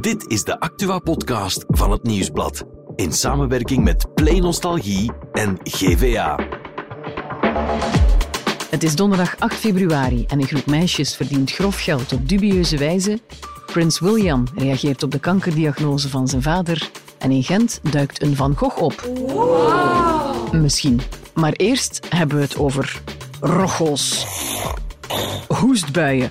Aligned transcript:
Dit 0.00 0.26
is 0.26 0.44
de 0.44 0.60
Actua-podcast 0.60 1.64
van 1.68 1.90
het 1.90 2.02
Nieuwsblad. 2.02 2.64
In 2.96 3.12
samenwerking 3.12 3.84
met 3.84 4.14
Play 4.14 4.38
Nostalgie 4.38 5.12
en 5.32 5.58
GVA. 5.62 6.38
Het 8.70 8.82
is 8.82 8.96
donderdag 8.96 9.38
8 9.38 9.54
februari 9.54 10.24
en 10.26 10.40
een 10.40 10.46
groep 10.46 10.66
meisjes 10.66 11.16
verdient 11.16 11.50
grof 11.50 11.80
geld 11.80 12.12
op 12.12 12.28
dubieuze 12.28 12.76
wijze. 12.76 13.20
Prins 13.66 14.00
William 14.00 14.44
reageert 14.54 15.02
op 15.02 15.10
de 15.10 15.18
kankerdiagnose 15.18 16.08
van 16.08 16.28
zijn 16.28 16.42
vader. 16.42 16.90
En 17.18 17.30
in 17.30 17.42
Gent 17.42 17.80
duikt 17.90 18.22
een 18.22 18.36
Van 18.36 18.56
Gogh 18.56 18.82
op. 18.82 19.08
Misschien. 20.52 21.00
Maar 21.34 21.52
eerst 21.52 22.06
hebben 22.08 22.36
we 22.36 22.42
het 22.42 22.56
over 22.56 23.02
rochels, 23.40 24.26
hoestbuien, 25.48 26.30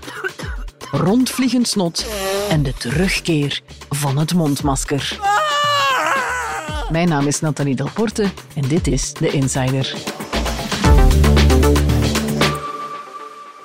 rondvliegend 0.91 1.67
snot 1.67 2.05
en 2.51 2.63
de 2.63 2.73
terugkeer 2.73 3.61
van 3.89 4.17
het 4.17 4.33
mondmasker. 4.33 5.19
Mijn 6.89 7.07
naam 7.09 7.27
is 7.27 7.39
Nathalie 7.39 7.75
Delporte 7.75 8.29
en 8.55 8.67
dit 8.67 8.87
is 8.87 9.13
De 9.13 9.29
Insider. 9.29 10.10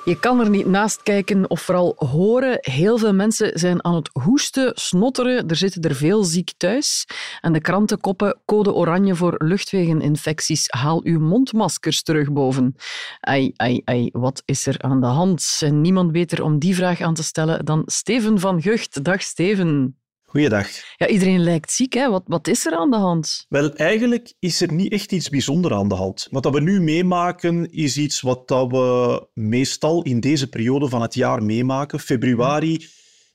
Je 0.07 0.19
kan 0.19 0.39
er 0.39 0.49
niet 0.49 0.65
naast 0.65 1.03
kijken 1.03 1.49
of 1.49 1.61
vooral 1.61 1.95
horen. 1.95 2.57
Heel 2.61 2.97
veel 2.97 3.13
mensen 3.13 3.59
zijn 3.59 3.83
aan 3.83 3.95
het 3.95 4.09
hoesten, 4.13 4.71
snotteren. 4.75 5.47
Er 5.47 5.55
zitten 5.55 5.81
er 5.81 5.95
veel 5.95 6.23
ziek 6.23 6.53
thuis. 6.57 7.07
En 7.41 7.53
de 7.53 7.61
kranten 7.61 7.99
koppen 7.99 8.39
code 8.45 8.73
oranje 8.73 9.15
voor 9.15 9.35
luchtwegeninfecties. 9.37 10.65
Haal 10.67 11.01
uw 11.03 11.19
mondmaskers 11.19 12.03
terug 12.03 12.31
boven. 12.31 12.75
Ai, 13.19 13.51
ai, 13.55 13.81
ai, 13.85 14.09
wat 14.11 14.41
is 14.45 14.65
er 14.67 14.81
aan 14.81 15.01
de 15.01 15.07
hand? 15.07 15.59
En 15.63 15.81
niemand 15.81 16.11
beter 16.11 16.43
om 16.43 16.59
die 16.59 16.75
vraag 16.75 17.01
aan 17.01 17.13
te 17.13 17.23
stellen 17.23 17.65
dan 17.65 17.81
Steven 17.85 18.39
van 18.39 18.61
Gucht. 18.61 19.03
Dag 19.03 19.21
Steven. 19.21 19.96
Goeiedag. 20.29 20.67
Ja, 20.97 21.07
iedereen 21.07 21.39
lijkt 21.39 21.71
ziek. 21.71 21.93
Hè? 21.93 22.09
Wat, 22.09 22.23
wat 22.25 22.47
is 22.47 22.65
er 22.65 22.75
aan 22.75 22.91
de 22.91 22.97
hand? 22.97 23.45
Wel, 23.49 23.73
eigenlijk 23.73 24.33
is 24.39 24.61
er 24.61 24.73
niet 24.73 24.91
echt 24.91 25.11
iets 25.11 25.29
bijzonders 25.29 25.73
aan 25.73 25.87
de 25.87 25.95
hand. 25.95 26.27
Wat 26.31 26.43
dat 26.43 26.53
we 26.53 26.61
nu 26.61 26.81
meemaken, 26.81 27.71
is 27.71 27.97
iets 27.97 28.21
wat 28.21 28.47
dat 28.47 28.71
we 28.71 29.27
meestal 29.33 30.03
in 30.03 30.19
deze 30.19 30.49
periode 30.49 30.87
van 30.89 31.01
het 31.01 31.13
jaar 31.13 31.43
meemaken. 31.43 31.99
Februari 31.99 32.85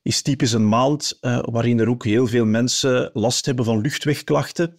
is 0.02 0.22
typisch 0.22 0.52
een 0.52 0.69
maand 0.69 1.19
uh, 1.20 1.39
waarin 1.42 1.80
er 1.80 1.89
ook 1.89 2.05
heel 2.05 2.27
veel 2.27 2.44
mensen 2.44 3.11
last 3.12 3.47
hebben 3.47 3.64
van 3.64 3.80
luchtwegklachten. 3.80 4.74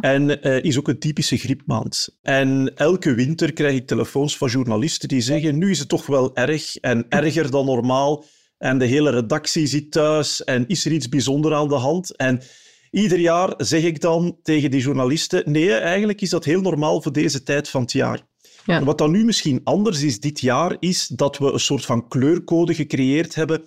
En 0.00 0.46
uh, 0.46 0.62
is 0.62 0.78
ook 0.78 0.88
een 0.88 0.98
typische 0.98 1.36
griepmaand. 1.36 2.18
En 2.22 2.72
elke 2.74 3.14
winter 3.14 3.52
krijg 3.52 3.76
ik 3.76 3.86
telefoons 3.86 4.36
van 4.36 4.48
journalisten 4.48 5.08
die 5.08 5.20
zeggen: 5.20 5.58
Nu 5.58 5.70
is 5.70 5.78
het 5.78 5.88
toch 5.88 6.06
wel 6.06 6.36
erg 6.36 6.76
en 6.76 7.06
erger 7.08 7.50
dan 7.50 7.66
normaal. 7.66 8.24
En 8.62 8.78
de 8.78 8.84
hele 8.84 9.10
redactie 9.10 9.66
zit 9.66 9.90
thuis 9.90 10.44
en 10.44 10.64
is 10.66 10.84
er 10.84 10.92
iets 10.92 11.08
bijzonders 11.08 11.54
aan 11.54 11.68
de 11.68 11.74
hand? 11.74 12.16
En 12.16 12.42
ieder 12.90 13.18
jaar 13.18 13.54
zeg 13.56 13.82
ik 13.82 14.00
dan 14.00 14.38
tegen 14.42 14.70
die 14.70 14.80
journalisten: 14.80 15.42
nee, 15.52 15.72
eigenlijk 15.72 16.20
is 16.20 16.30
dat 16.30 16.44
heel 16.44 16.60
normaal 16.60 17.02
voor 17.02 17.12
deze 17.12 17.42
tijd 17.42 17.68
van 17.68 17.82
het 17.82 17.92
jaar. 17.92 18.20
Ja. 18.64 18.84
Wat 18.84 18.98
dan 18.98 19.10
nu 19.10 19.24
misschien 19.24 19.60
anders 19.64 20.02
is 20.02 20.20
dit 20.20 20.40
jaar, 20.40 20.76
is 20.78 21.06
dat 21.06 21.38
we 21.38 21.52
een 21.52 21.60
soort 21.60 21.84
van 21.84 22.08
kleurcode 22.08 22.74
gecreëerd 22.74 23.34
hebben. 23.34 23.62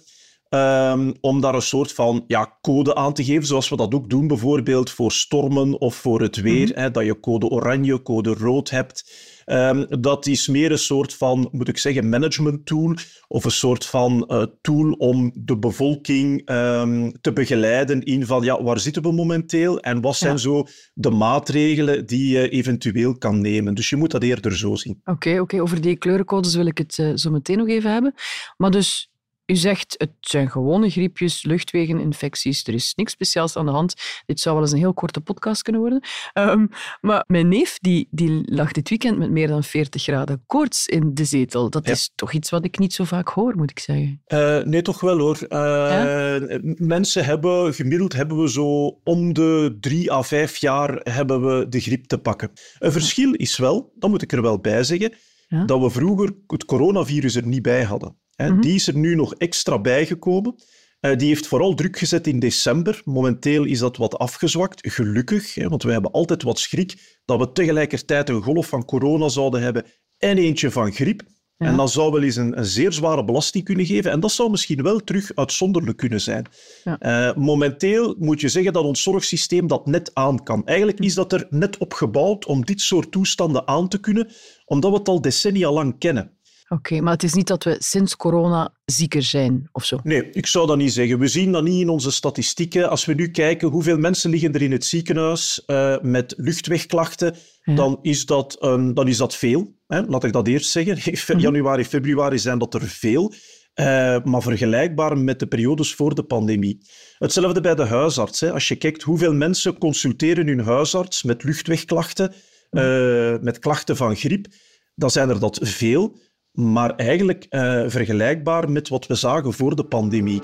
Um, 0.49 1.13
om 1.21 1.41
daar 1.41 1.55
een 1.55 1.61
soort 1.61 1.91
van 1.91 2.23
ja, 2.27 2.57
code 2.61 2.95
aan 2.95 3.13
te 3.13 3.23
geven, 3.23 3.45
zoals 3.45 3.69
we 3.69 3.75
dat 3.75 3.93
ook 3.93 4.09
doen, 4.09 4.27
bijvoorbeeld 4.27 4.89
voor 4.89 5.11
stormen 5.11 5.79
of 5.79 5.95
voor 5.95 6.21
het 6.21 6.35
weer. 6.35 6.67
Mm-hmm. 6.67 6.83
hè, 6.83 6.91
dat 6.91 7.05
je 7.05 7.19
code 7.19 7.47
oranje, 7.47 8.01
code 8.01 8.33
rood 8.33 8.69
hebt. 8.69 9.11
Um, 9.45 9.85
dat 10.01 10.25
is 10.25 10.47
meer 10.47 10.71
een 10.71 10.77
soort 10.77 11.13
van, 11.13 11.49
moet 11.51 11.67
ik 11.67 11.77
zeggen, 11.77 12.09
management 12.09 12.65
tool 12.65 12.93
of 13.27 13.43
een 13.43 13.51
soort 13.51 13.85
van 13.85 14.29
uh, 14.31 14.45
tool 14.61 14.91
om 14.91 15.31
de 15.35 15.57
bevolking 15.57 16.49
um, 16.49 17.21
te 17.21 17.33
begeleiden 17.33 18.01
in 18.03 18.25
van 18.25 18.43
ja, 18.43 18.63
waar 18.63 18.79
zitten 18.79 19.01
we 19.01 19.11
momenteel 19.11 19.79
en 19.79 20.01
wat 20.01 20.15
zijn 20.15 20.31
ja. 20.31 20.37
zo 20.37 20.65
de 20.93 21.09
maatregelen 21.09 22.05
die 22.05 22.37
je 22.37 22.49
eventueel 22.49 23.17
kan 23.17 23.41
nemen. 23.41 23.73
Dus 23.73 23.89
je 23.89 23.95
moet 23.95 24.11
dat 24.11 24.23
eerder 24.23 24.57
zo 24.57 24.75
zien. 24.75 24.99
Oké, 24.99 25.11
okay, 25.11 25.39
okay. 25.39 25.59
over 25.59 25.81
die 25.81 25.97
kleurencodes 25.97 26.55
wil 26.55 26.65
ik 26.65 26.77
het 26.77 26.97
uh, 26.97 27.11
zo 27.15 27.31
meteen 27.31 27.57
nog 27.57 27.67
even 27.67 27.91
hebben. 27.91 28.13
Maar 28.57 28.71
dus 28.71 29.09
u 29.45 29.55
zegt, 29.55 29.95
het 29.97 30.11
zijn 30.19 30.49
gewone 30.49 30.89
griepjes, 30.89 31.43
luchtwegeninfecties, 31.43 32.63
er 32.63 32.73
is 32.73 32.93
niks 32.95 33.11
speciaals 33.11 33.55
aan 33.55 33.65
de 33.65 33.71
hand. 33.71 33.93
Dit 34.25 34.39
zou 34.39 34.55
wel 34.55 34.63
eens 34.63 34.73
een 34.73 34.79
heel 34.79 34.93
korte 34.93 35.21
podcast 35.21 35.61
kunnen 35.61 35.81
worden. 35.81 36.03
Um, 36.33 36.69
maar 37.01 37.23
mijn 37.27 37.47
neef 37.47 37.77
die, 37.79 38.07
die 38.11 38.41
lag 38.45 38.71
dit 38.71 38.89
weekend 38.89 39.17
met 39.17 39.31
meer 39.31 39.47
dan 39.47 39.63
40 39.63 40.03
graden 40.03 40.43
koorts 40.47 40.87
in 40.87 41.13
de 41.13 41.25
zetel. 41.25 41.69
Dat 41.69 41.85
ja. 41.85 41.91
is 41.91 42.11
toch 42.15 42.33
iets 42.33 42.49
wat 42.49 42.65
ik 42.65 42.79
niet 42.79 42.93
zo 42.93 43.03
vaak 43.03 43.27
hoor, 43.27 43.55
moet 43.55 43.71
ik 43.71 43.79
zeggen. 43.79 44.21
Uh, 44.27 44.63
nee, 44.63 44.81
toch 44.81 44.99
wel 44.99 45.17
hoor. 45.17 45.37
Uh, 45.41 45.49
ja? 45.49 46.59
Mensen 46.77 47.25
hebben, 47.25 47.73
gemiddeld 47.73 48.13
hebben 48.13 48.41
we 48.41 48.49
zo 48.49 48.99
om 49.03 49.33
de 49.33 49.77
drie 49.79 50.11
à 50.11 50.21
vijf 50.21 50.57
jaar 50.57 50.99
hebben 51.03 51.41
we 51.45 51.67
de 51.69 51.79
griep 51.79 52.05
te 52.05 52.17
pakken. 52.17 52.51
Een 52.79 52.91
verschil 52.91 53.33
is 53.33 53.57
wel, 53.57 53.93
dat 53.95 54.09
moet 54.09 54.21
ik 54.21 54.31
er 54.31 54.41
wel 54.41 54.59
bij 54.59 54.83
zeggen, 54.83 55.13
ja? 55.47 55.65
dat 55.65 55.81
we 55.81 55.89
vroeger 55.89 56.35
het 56.47 56.65
coronavirus 56.65 57.35
er 57.35 57.47
niet 57.47 57.61
bij 57.61 57.83
hadden. 57.83 58.15
Hè, 58.35 58.45
mm-hmm. 58.45 58.61
Die 58.61 58.75
is 58.75 58.87
er 58.87 58.97
nu 58.97 59.15
nog 59.15 59.33
extra 59.33 59.79
bijgekomen. 59.79 60.55
Uh, 61.01 61.17
die 61.17 61.27
heeft 61.27 61.47
vooral 61.47 61.73
druk 61.73 61.97
gezet 61.97 62.27
in 62.27 62.39
december. 62.39 63.01
Momenteel 63.05 63.63
is 63.63 63.79
dat 63.79 63.97
wat 63.97 64.17
afgezwakt, 64.17 64.91
gelukkig. 64.93 65.53
Hè, 65.53 65.67
want 65.69 65.83
wij 65.83 65.93
hebben 65.93 66.11
altijd 66.11 66.43
wat 66.43 66.59
schrik 66.59 67.19
dat 67.25 67.39
we 67.39 67.51
tegelijkertijd 67.51 68.29
een 68.29 68.41
golf 68.41 68.67
van 68.67 68.85
corona 68.85 69.29
zouden 69.29 69.61
hebben 69.61 69.85
en 70.17 70.37
eentje 70.37 70.71
van 70.71 70.91
griep. 70.91 71.23
Ja. 71.57 71.65
En 71.65 71.75
dat 71.75 71.91
zou 71.91 72.11
wel 72.11 72.23
eens 72.23 72.35
een, 72.35 72.57
een, 72.57 72.65
zeer 72.65 72.91
zware 72.91 73.25
belasting 73.25 73.63
kunnen 73.63 73.85
geven. 73.85 74.11
En 74.11 74.19
dat 74.19 74.31
zou 74.31 74.49
misschien 74.49 74.83
wel 74.83 74.99
terug 74.99 75.35
uitzonderlijk 75.35 75.97
kunnen 75.97 76.21
zijn. 76.21 76.45
Ja. 76.83 77.29
Uh, 77.29 77.35
momenteel 77.35 78.15
moet 78.19 78.41
je 78.41 78.49
zeggen 78.49 78.73
dat 78.73 78.83
ons 78.83 79.03
zorgsysteem 79.03 79.67
dat 79.67 79.85
net 79.85 80.11
aan 80.13 80.43
kan. 80.43 80.65
Eigenlijk 80.65 80.99
is 80.99 81.13
dat 81.13 81.33
er 81.33 81.47
net 81.49 81.77
op 81.77 81.93
gebouwd 81.93 82.45
om 82.45 82.65
dit 82.65 82.81
soort 82.81 83.11
toestanden 83.11 83.67
aan 83.67 83.87
te 83.87 83.99
kunnen, 83.99 84.31
omdat 84.65 84.91
we 84.91 84.97
het 84.97 85.07
al 85.07 85.21
decennia 85.21 85.71
lang 85.71 85.99
kennen. 85.99 86.37
Oké, 86.67 86.73
okay, 86.73 86.99
maar 86.99 87.13
het 87.13 87.23
is 87.23 87.33
niet 87.33 87.47
dat 87.47 87.63
we 87.63 87.75
sinds 87.79 88.15
corona 88.15 88.73
zieker 88.85 89.23
zijn 89.23 89.69
of 89.71 89.85
zo? 89.85 89.99
Nee, 90.03 90.29
ik 90.29 90.47
zou 90.47 90.67
dat 90.67 90.77
niet 90.77 90.93
zeggen. 90.93 91.19
We 91.19 91.27
zien 91.27 91.51
dat 91.51 91.63
niet 91.63 91.81
in 91.81 91.89
onze 91.89 92.11
statistieken. 92.11 92.89
Als 92.89 93.05
we 93.05 93.13
nu 93.13 93.31
kijken 93.31 93.67
hoeveel 93.67 93.97
mensen 93.97 94.29
liggen 94.29 94.53
er 94.53 94.61
in 94.61 94.71
het 94.71 94.85
ziekenhuis 94.85 95.63
uh, 95.67 95.95
met 96.01 96.33
luchtwegklachten, 96.37 97.35
ja. 97.63 97.75
dan, 97.75 97.99
is 98.01 98.25
dat, 98.25 98.63
um, 98.63 98.93
dan 98.93 99.07
is 99.07 99.17
dat 99.17 99.35
veel. 99.35 99.75
Hè? 99.87 100.01
Laat 100.01 100.23
ik 100.23 100.33
dat 100.33 100.47
eerst 100.47 100.69
zeggen. 100.69 101.13
In 101.35 101.39
januari, 101.39 101.85
februari 101.85 102.39
zijn 102.39 102.57
dat 102.57 102.73
er 102.73 102.81
veel. 102.81 103.33
Uh, 103.75 104.23
maar 104.23 104.41
vergelijkbaar 104.41 105.17
met 105.17 105.39
de 105.39 105.47
periodes 105.47 105.93
voor 105.93 106.15
de 106.15 106.23
pandemie. 106.23 106.81
Hetzelfde 107.17 107.61
bij 107.61 107.75
de 107.75 107.85
huisarts. 107.85 108.39
Hè. 108.39 108.51
Als 108.51 108.67
je 108.67 108.75
kijkt 108.75 109.01
hoeveel 109.01 109.33
mensen 109.33 109.77
consulteren 109.77 110.47
hun 110.47 110.59
huisarts 110.59 111.23
met 111.23 111.43
luchtwegklachten, 111.43 112.33
uh, 112.71 113.35
met 113.41 113.59
klachten 113.59 113.95
van 113.95 114.15
griep, 114.15 114.47
dan 114.95 115.09
zijn 115.09 115.29
er 115.29 115.39
dat 115.39 115.59
veel 115.61 116.15
maar 116.55 116.95
eigenlijk 116.95 117.45
uh, 117.49 117.83
vergelijkbaar 117.87 118.71
met 118.71 118.89
wat 118.89 119.07
we 119.07 119.15
zagen 119.15 119.53
voor 119.53 119.75
de 119.75 119.83
pandemie. 119.83 120.41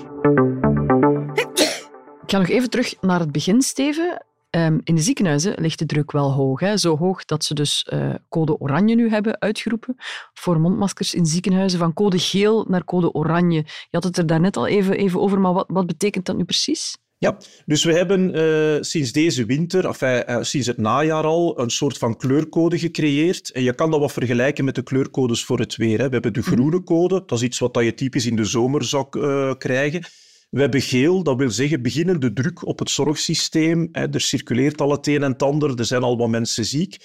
Ik 2.24 2.38
ga 2.38 2.38
nog 2.38 2.50
even 2.50 2.70
terug 2.70 3.02
naar 3.02 3.20
het 3.20 3.32
begin, 3.32 3.62
Steven. 3.62 4.26
Um, 4.56 4.82
in 4.84 4.96
de 4.96 5.02
ziekenhuizen 5.02 5.62
ligt 5.62 5.80
de 5.80 5.86
druk 5.86 6.12
wel 6.12 6.32
hoog. 6.32 6.60
Hè? 6.60 6.78
Zo 6.78 6.98
hoog 6.98 7.26
dat 7.26 7.44
ze 7.44 7.54
dus 7.54 7.88
uh, 7.94 8.14
code 8.30 8.60
oranje 8.60 8.96
nu 8.96 9.10
hebben 9.10 9.40
uitgeroepen 9.42 9.96
voor 10.34 10.60
mondmaskers 10.60 11.14
in 11.14 11.26
ziekenhuizen. 11.26 11.80
Van 11.80 11.94
code 11.94 12.20
geel 12.20 12.66
naar 12.68 12.84
code 12.84 13.14
oranje. 13.14 13.56
Je 13.66 13.88
had 13.90 14.04
het 14.04 14.18
er 14.18 14.26
daarnet 14.26 14.58
al 14.58 14.68
even, 14.68 14.98
even 14.98 15.22
over, 15.22 15.40
maar 15.40 15.54
wat, 15.54 15.66
wat 15.68 15.86
betekent 15.88 16.26
dat 16.26 16.38
nu 16.38 16.44
precies? 16.44 16.98
Ja, 17.22 17.38
dus 17.66 17.84
we 17.84 17.94
hebben 17.94 18.38
uh, 18.38 18.82
sinds 18.82 19.12
deze 19.12 19.46
winter, 19.46 19.86
enfin, 19.86 20.24
uh, 20.30 20.38
sinds 20.42 20.68
het 20.68 20.78
najaar 20.78 21.24
al, 21.24 21.60
een 21.60 21.70
soort 21.70 21.98
van 21.98 22.18
kleurcode 22.18 22.80
gecreëerd. 22.80 23.52
En 23.52 23.64
je 23.64 23.74
kan 23.74 23.92
dat 23.92 24.00
wat 24.00 24.12
vergelijken 24.12 24.66
met 24.66 24.76
de 24.76 24.84
kleurcodes 24.84 25.44
voor 25.44 25.60
het 25.60 25.76
weer. 25.76 26.00
Hè. 26.00 26.06
We 26.06 26.14
hebben 26.14 26.34
de 26.34 26.42
groene 26.42 26.84
code, 26.84 27.24
dat 27.26 27.38
is 27.38 27.44
iets 27.44 27.60
wat 27.60 27.80
je 27.80 27.94
typisch 27.94 28.26
in 28.26 28.36
de 28.36 28.44
zomer 28.44 28.84
zou 28.84 29.08
uh, 29.12 29.54
krijgen. 29.58 30.04
We 30.50 30.62
hebben 30.62 30.82
geel, 30.82 31.24
dat 31.24 31.38
wil 31.38 31.50
zeggen 31.50 31.82
beginnende 31.82 32.34
druk 32.34 32.66
op 32.66 32.80
het 32.80 32.90
zorgsysteem. 32.90 33.90
Hè. 33.92 34.14
Er 34.14 34.22
circuleert 34.22 34.82
al 34.82 34.92
het 34.92 35.08
een 35.08 35.24
en 35.24 35.32
het 35.32 35.44
ander, 35.44 35.80
er 35.80 35.86
zijn 35.86 36.04
al 36.04 36.18
wat 36.18 36.30
mensen 36.30 36.66
ziek. 36.66 36.98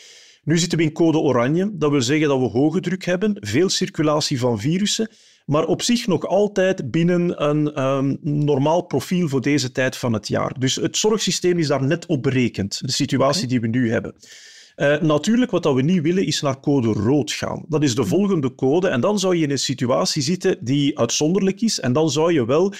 Nu 0.44 0.58
zitten 0.58 0.78
we 0.78 0.84
in 0.84 0.92
code 0.92 1.18
oranje, 1.18 1.70
dat 1.72 1.90
wil 1.90 2.02
zeggen 2.02 2.28
dat 2.28 2.38
we 2.38 2.46
hoge 2.46 2.80
druk 2.80 3.04
hebben, 3.04 3.36
veel 3.40 3.68
circulatie 3.68 4.38
van 4.38 4.60
virussen 4.60 5.08
maar 5.46 5.64
op 5.64 5.82
zich 5.82 6.06
nog 6.06 6.26
altijd 6.26 6.90
binnen 6.90 7.44
een 7.44 7.82
um, 7.82 8.18
normaal 8.22 8.82
profiel 8.82 9.28
voor 9.28 9.40
deze 9.40 9.72
tijd 9.72 9.96
van 9.96 10.12
het 10.12 10.28
jaar. 10.28 10.58
Dus 10.58 10.74
het 10.76 10.96
zorgsysteem 10.96 11.58
is 11.58 11.66
daar 11.66 11.84
net 11.84 12.06
op 12.06 12.22
berekend, 12.22 12.80
de 12.86 12.92
situatie 12.92 13.44
okay. 13.44 13.58
die 13.58 13.70
we 13.70 13.78
nu 13.78 13.90
hebben. 13.90 14.14
Uh, 14.76 15.00
natuurlijk, 15.00 15.50
wat 15.50 15.64
we 15.64 15.82
niet 15.82 16.02
willen, 16.02 16.26
is 16.26 16.40
naar 16.40 16.60
code 16.60 16.88
rood 16.88 17.32
gaan. 17.32 17.64
Dat 17.68 17.82
is 17.82 17.94
de 17.94 18.04
volgende 18.04 18.54
code. 18.54 18.88
En 18.88 19.00
dan 19.00 19.18
zou 19.18 19.36
je 19.36 19.42
in 19.42 19.50
een 19.50 19.58
situatie 19.58 20.22
zitten 20.22 20.58
die 20.60 20.98
uitzonderlijk 20.98 21.60
is. 21.60 21.80
En 21.80 21.92
dan 21.92 22.10
zou 22.10 22.32
je 22.32 22.46
wel 22.46 22.72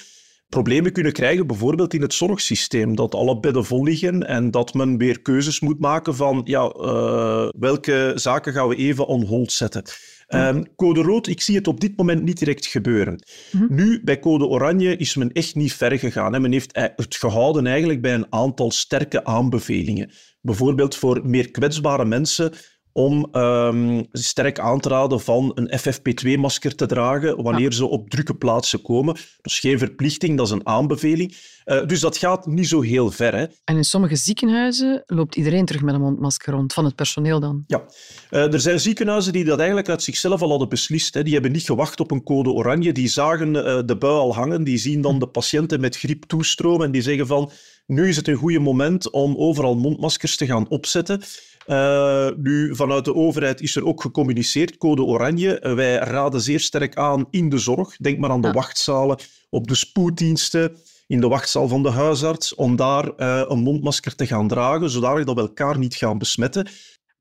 problemen 0.49 0.91
kunnen 0.91 1.11
krijgen, 1.11 1.47
bijvoorbeeld 1.47 1.93
in 1.93 2.01
het 2.01 2.13
zorgsysteem. 2.13 2.95
Dat 2.95 3.15
alle 3.15 3.39
bedden 3.39 3.65
vol 3.65 3.83
liggen 3.83 4.27
en 4.27 4.51
dat 4.51 4.73
men 4.73 4.97
weer 4.97 5.21
keuzes 5.21 5.59
moet 5.59 5.79
maken 5.79 6.15
van 6.15 6.41
ja, 6.43 6.73
uh, 6.77 7.47
welke 7.59 8.11
zaken 8.15 8.53
gaan 8.53 8.67
we 8.67 8.75
even 8.75 9.07
on 9.07 9.25
hold 9.25 9.51
zetten. 9.51 9.83
Um, 10.27 10.75
code 10.75 11.01
rood, 11.01 11.27
ik 11.27 11.41
zie 11.41 11.55
het 11.55 11.67
op 11.67 11.79
dit 11.79 11.97
moment 11.97 12.23
niet 12.23 12.39
direct 12.39 12.65
gebeuren. 12.65 13.23
Mhm. 13.51 13.75
Nu, 13.75 14.01
bij 14.03 14.19
code 14.19 14.45
oranje 14.45 14.97
is 14.97 15.15
men 15.15 15.31
echt 15.31 15.55
niet 15.55 15.73
ver 15.73 15.99
gegaan. 15.99 16.33
Hè. 16.33 16.39
Men 16.39 16.51
heeft 16.51 16.75
het 16.95 17.15
gehouden 17.15 17.67
eigenlijk 17.67 18.01
bij 18.01 18.13
een 18.13 18.27
aantal 18.29 18.71
sterke 18.71 19.23
aanbevelingen. 19.23 20.11
Bijvoorbeeld 20.41 20.95
voor 20.95 21.21
meer 21.23 21.51
kwetsbare 21.51 22.05
mensen 22.05 22.53
om 22.97 23.27
um, 23.31 24.05
sterk 24.11 24.59
aan 24.59 24.79
te 24.79 24.89
raden 24.89 25.19
van 25.19 25.51
een 25.55 25.79
FFP2-masker 25.79 26.75
te 26.75 26.85
dragen 26.85 27.43
wanneer 27.43 27.73
ze 27.73 27.85
op 27.85 28.09
drukke 28.09 28.35
plaatsen 28.35 28.81
komen. 28.81 29.13
Dat 29.13 29.51
is 29.51 29.59
geen 29.59 29.77
verplichting, 29.77 30.37
dat 30.37 30.45
is 30.45 30.51
een 30.51 30.67
aanbeveling. 30.67 31.35
Uh, 31.65 31.85
dus 31.85 31.99
dat 31.99 32.17
gaat 32.17 32.45
niet 32.45 32.67
zo 32.67 32.81
heel 32.81 33.11
ver. 33.11 33.35
Hè. 33.35 33.45
En 33.63 33.75
in 33.75 33.83
sommige 33.83 34.15
ziekenhuizen 34.15 35.03
loopt 35.05 35.35
iedereen 35.35 35.65
terug 35.65 35.81
met 35.81 35.93
een 35.93 36.01
mondmasker 36.01 36.53
rond, 36.53 36.73
van 36.73 36.85
het 36.85 36.95
personeel 36.95 37.39
dan? 37.39 37.63
Ja, 37.67 37.85
uh, 38.31 38.53
er 38.53 38.59
zijn 38.59 38.79
ziekenhuizen 38.79 39.33
die 39.33 39.43
dat 39.43 39.57
eigenlijk 39.57 39.89
uit 39.89 40.03
zichzelf 40.03 40.41
al 40.41 40.49
hadden 40.49 40.69
beslist. 40.69 41.13
Hè. 41.13 41.23
Die 41.23 41.33
hebben 41.33 41.51
niet 41.51 41.65
gewacht 41.65 41.99
op 41.99 42.11
een 42.11 42.23
code 42.23 42.49
oranje. 42.49 42.91
Die 42.91 43.07
zagen 43.07 43.55
uh, 43.55 43.79
de 43.85 43.97
bui 43.97 44.13
al 44.13 44.35
hangen. 44.35 44.63
Die 44.63 44.77
zien 44.77 45.01
dan 45.01 45.19
de 45.19 45.27
patiënten 45.27 45.79
met 45.79 45.97
griep 45.97 46.23
toestromen 46.23 46.85
en 46.85 46.91
die 46.91 47.01
zeggen 47.01 47.27
van 47.27 47.51
nu 47.87 48.07
is 48.07 48.15
het 48.15 48.27
een 48.27 48.35
goede 48.35 48.59
moment 48.59 49.11
om 49.11 49.35
overal 49.37 49.75
mondmaskers 49.75 50.37
te 50.37 50.45
gaan 50.45 50.69
opzetten. 50.69 51.21
Uh, 51.67 52.29
nu, 52.37 52.75
vanuit 52.75 53.05
de 53.05 53.15
overheid 53.15 53.61
is 53.61 53.75
er 53.75 53.85
ook 53.85 54.01
gecommuniceerd, 54.01 54.77
code 54.77 55.03
oranje. 55.03 55.61
Uh, 55.63 55.73
wij 55.73 55.95
raden 55.95 56.41
zeer 56.41 56.59
sterk 56.59 56.95
aan 56.95 57.27
in 57.29 57.49
de 57.49 57.57
zorg. 57.57 57.97
Denk 57.97 58.17
maar 58.19 58.29
aan 58.29 58.41
de 58.41 58.51
wachtzalen, 58.51 59.19
op 59.49 59.67
de 59.67 59.75
spoeddiensten, 59.75 60.77
in 61.07 61.21
de 61.21 61.27
wachtzaal 61.27 61.67
van 61.67 61.83
de 61.83 61.91
huisarts, 61.91 62.55
om 62.55 62.75
daar 62.75 63.05
uh, 63.05 63.43
een 63.47 63.59
mondmasker 63.59 64.15
te 64.15 64.27
gaan 64.27 64.47
dragen, 64.47 64.89
zodat 64.89 65.33
we 65.33 65.41
elkaar 65.41 65.77
niet 65.77 65.95
gaan 65.95 66.17
besmetten. 66.17 66.69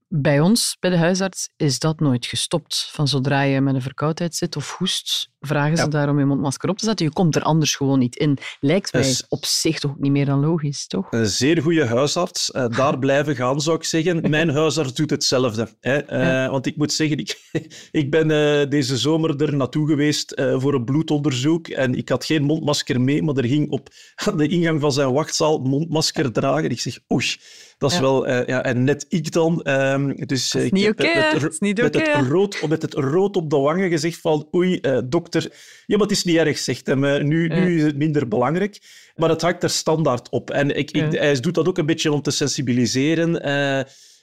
Bij 0.09 0.41
ons, 0.41 0.77
bij 0.81 0.91
de 0.91 0.97
huisarts, 0.97 1.49
is 1.57 1.79
dat 1.79 2.01
nooit 2.01 2.27
gestopt. 2.27 2.89
Van 2.93 3.09
zodra 3.09 3.43
je 3.43 3.61
met 3.61 3.75
een 3.75 3.83
verkoudheid 3.83 4.35
zit 4.35 4.57
of 4.57 4.77
hoest, 4.77 5.31
vragen 5.41 5.77
ze 5.77 5.89
daarom 5.89 6.19
je 6.19 6.25
mondmasker 6.25 6.69
op 6.69 6.79
te 6.79 6.85
zetten. 6.85 7.07
Je 7.07 7.13
komt 7.13 7.37
er 7.37 7.43
anders 7.43 7.77
gewoon 7.77 7.99
niet 7.99 8.17
in. 8.17 8.39
Lijkt 8.61 8.93
mij 8.93 9.15
op 9.29 9.45
zich 9.45 9.79
toch 9.79 9.99
niet 9.99 10.11
meer 10.11 10.25
dan 10.27 10.41
logisch, 10.41 10.87
toch? 10.87 11.07
Een 11.11 11.27
zeer 11.27 11.63
goede 11.63 11.87
huisarts. 11.87 12.51
Uh, 12.51 12.69
daar 12.69 12.99
blijven 13.07 13.37
gaan, 13.37 13.61
zou 13.61 13.77
ik 13.77 13.85
zeggen. 13.85 14.31
Mijn 14.31 14.49
huisarts 14.49 14.95
doet 14.95 15.11
hetzelfde. 15.11 15.69
Hè. 15.81 16.13
Uh, 16.45 16.51
Want 16.51 16.67
ik 16.67 16.77
moet 16.77 16.93
zeggen, 16.93 17.19
ik, 17.19 17.51
ik 17.91 18.11
ben 18.11 18.31
uh, 18.31 18.71
deze 18.71 18.97
zomer 18.97 19.43
er 19.43 19.57
naartoe 19.57 19.89
geweest 19.89 20.43
voor 20.57 20.75
een 20.75 20.85
bloedonderzoek 20.85 21.69
en 21.69 21.95
ik 21.95 22.09
had 22.09 22.25
geen 22.25 22.43
mondmasker 22.43 23.01
mee, 23.01 23.23
maar 23.23 23.37
er 23.37 23.45
ging 23.45 23.71
op 23.71 23.89
de 24.37 24.49
ingang 24.49 24.81
van 24.81 24.93
zijn 24.93 25.13
wachtzaal 25.13 25.59
mondmasker 25.59 26.33
dragen. 26.33 26.71
Ik 26.71 26.81
zeg, 26.81 26.99
oei, 27.13 27.37
dat 27.79 27.93
is 27.93 27.99
wel... 27.99 28.29
ja, 28.29 28.63
en 28.63 28.85
net 28.85 29.07
ik 29.09 29.33
dan. 29.33 29.63
Ehm, 29.63 30.27
dus 30.27 30.55
ik 30.55 30.73
niet 30.73 30.89
oké, 30.89 31.03
okay, 31.03 31.33
met, 31.33 31.61
met, 31.61 31.83
met, 31.83 31.95
het 31.95 32.29
rood, 32.29 32.69
met 32.69 32.83
het 32.83 32.95
rood 32.95 33.37
op 33.37 33.51
de 33.51 33.57
wangen 33.57 33.91
gezegd 33.91 34.21
van 34.21 34.49
oei, 34.55 34.81
dokter 35.05 35.53
ja, 35.87 35.97
maar 35.97 36.07
het 36.07 36.17
is 36.17 36.25
niet 36.25 36.37
erg, 36.37 36.59
zegt 36.59 36.87
hem. 36.87 37.01
Nu, 37.01 37.49
nu 37.49 37.77
is 37.77 37.83
het 37.83 37.97
minder 37.97 38.29
belangrijk. 38.29 38.81
Maar 39.17 39.29
het 39.29 39.43
hangt 39.43 39.63
er 39.63 39.71
standaard 39.71 40.29
op. 40.29 40.51
En 40.51 40.77
ik, 40.77 40.91
ik, 40.91 41.13
hij 41.13 41.41
doet 41.41 41.55
dat 41.55 41.69
ook 41.69 41.79
een 41.79 41.87
beetje 41.87 42.13
om 42.13 42.23
te 42.23 42.31
sensibiliseren. 42.31 43.43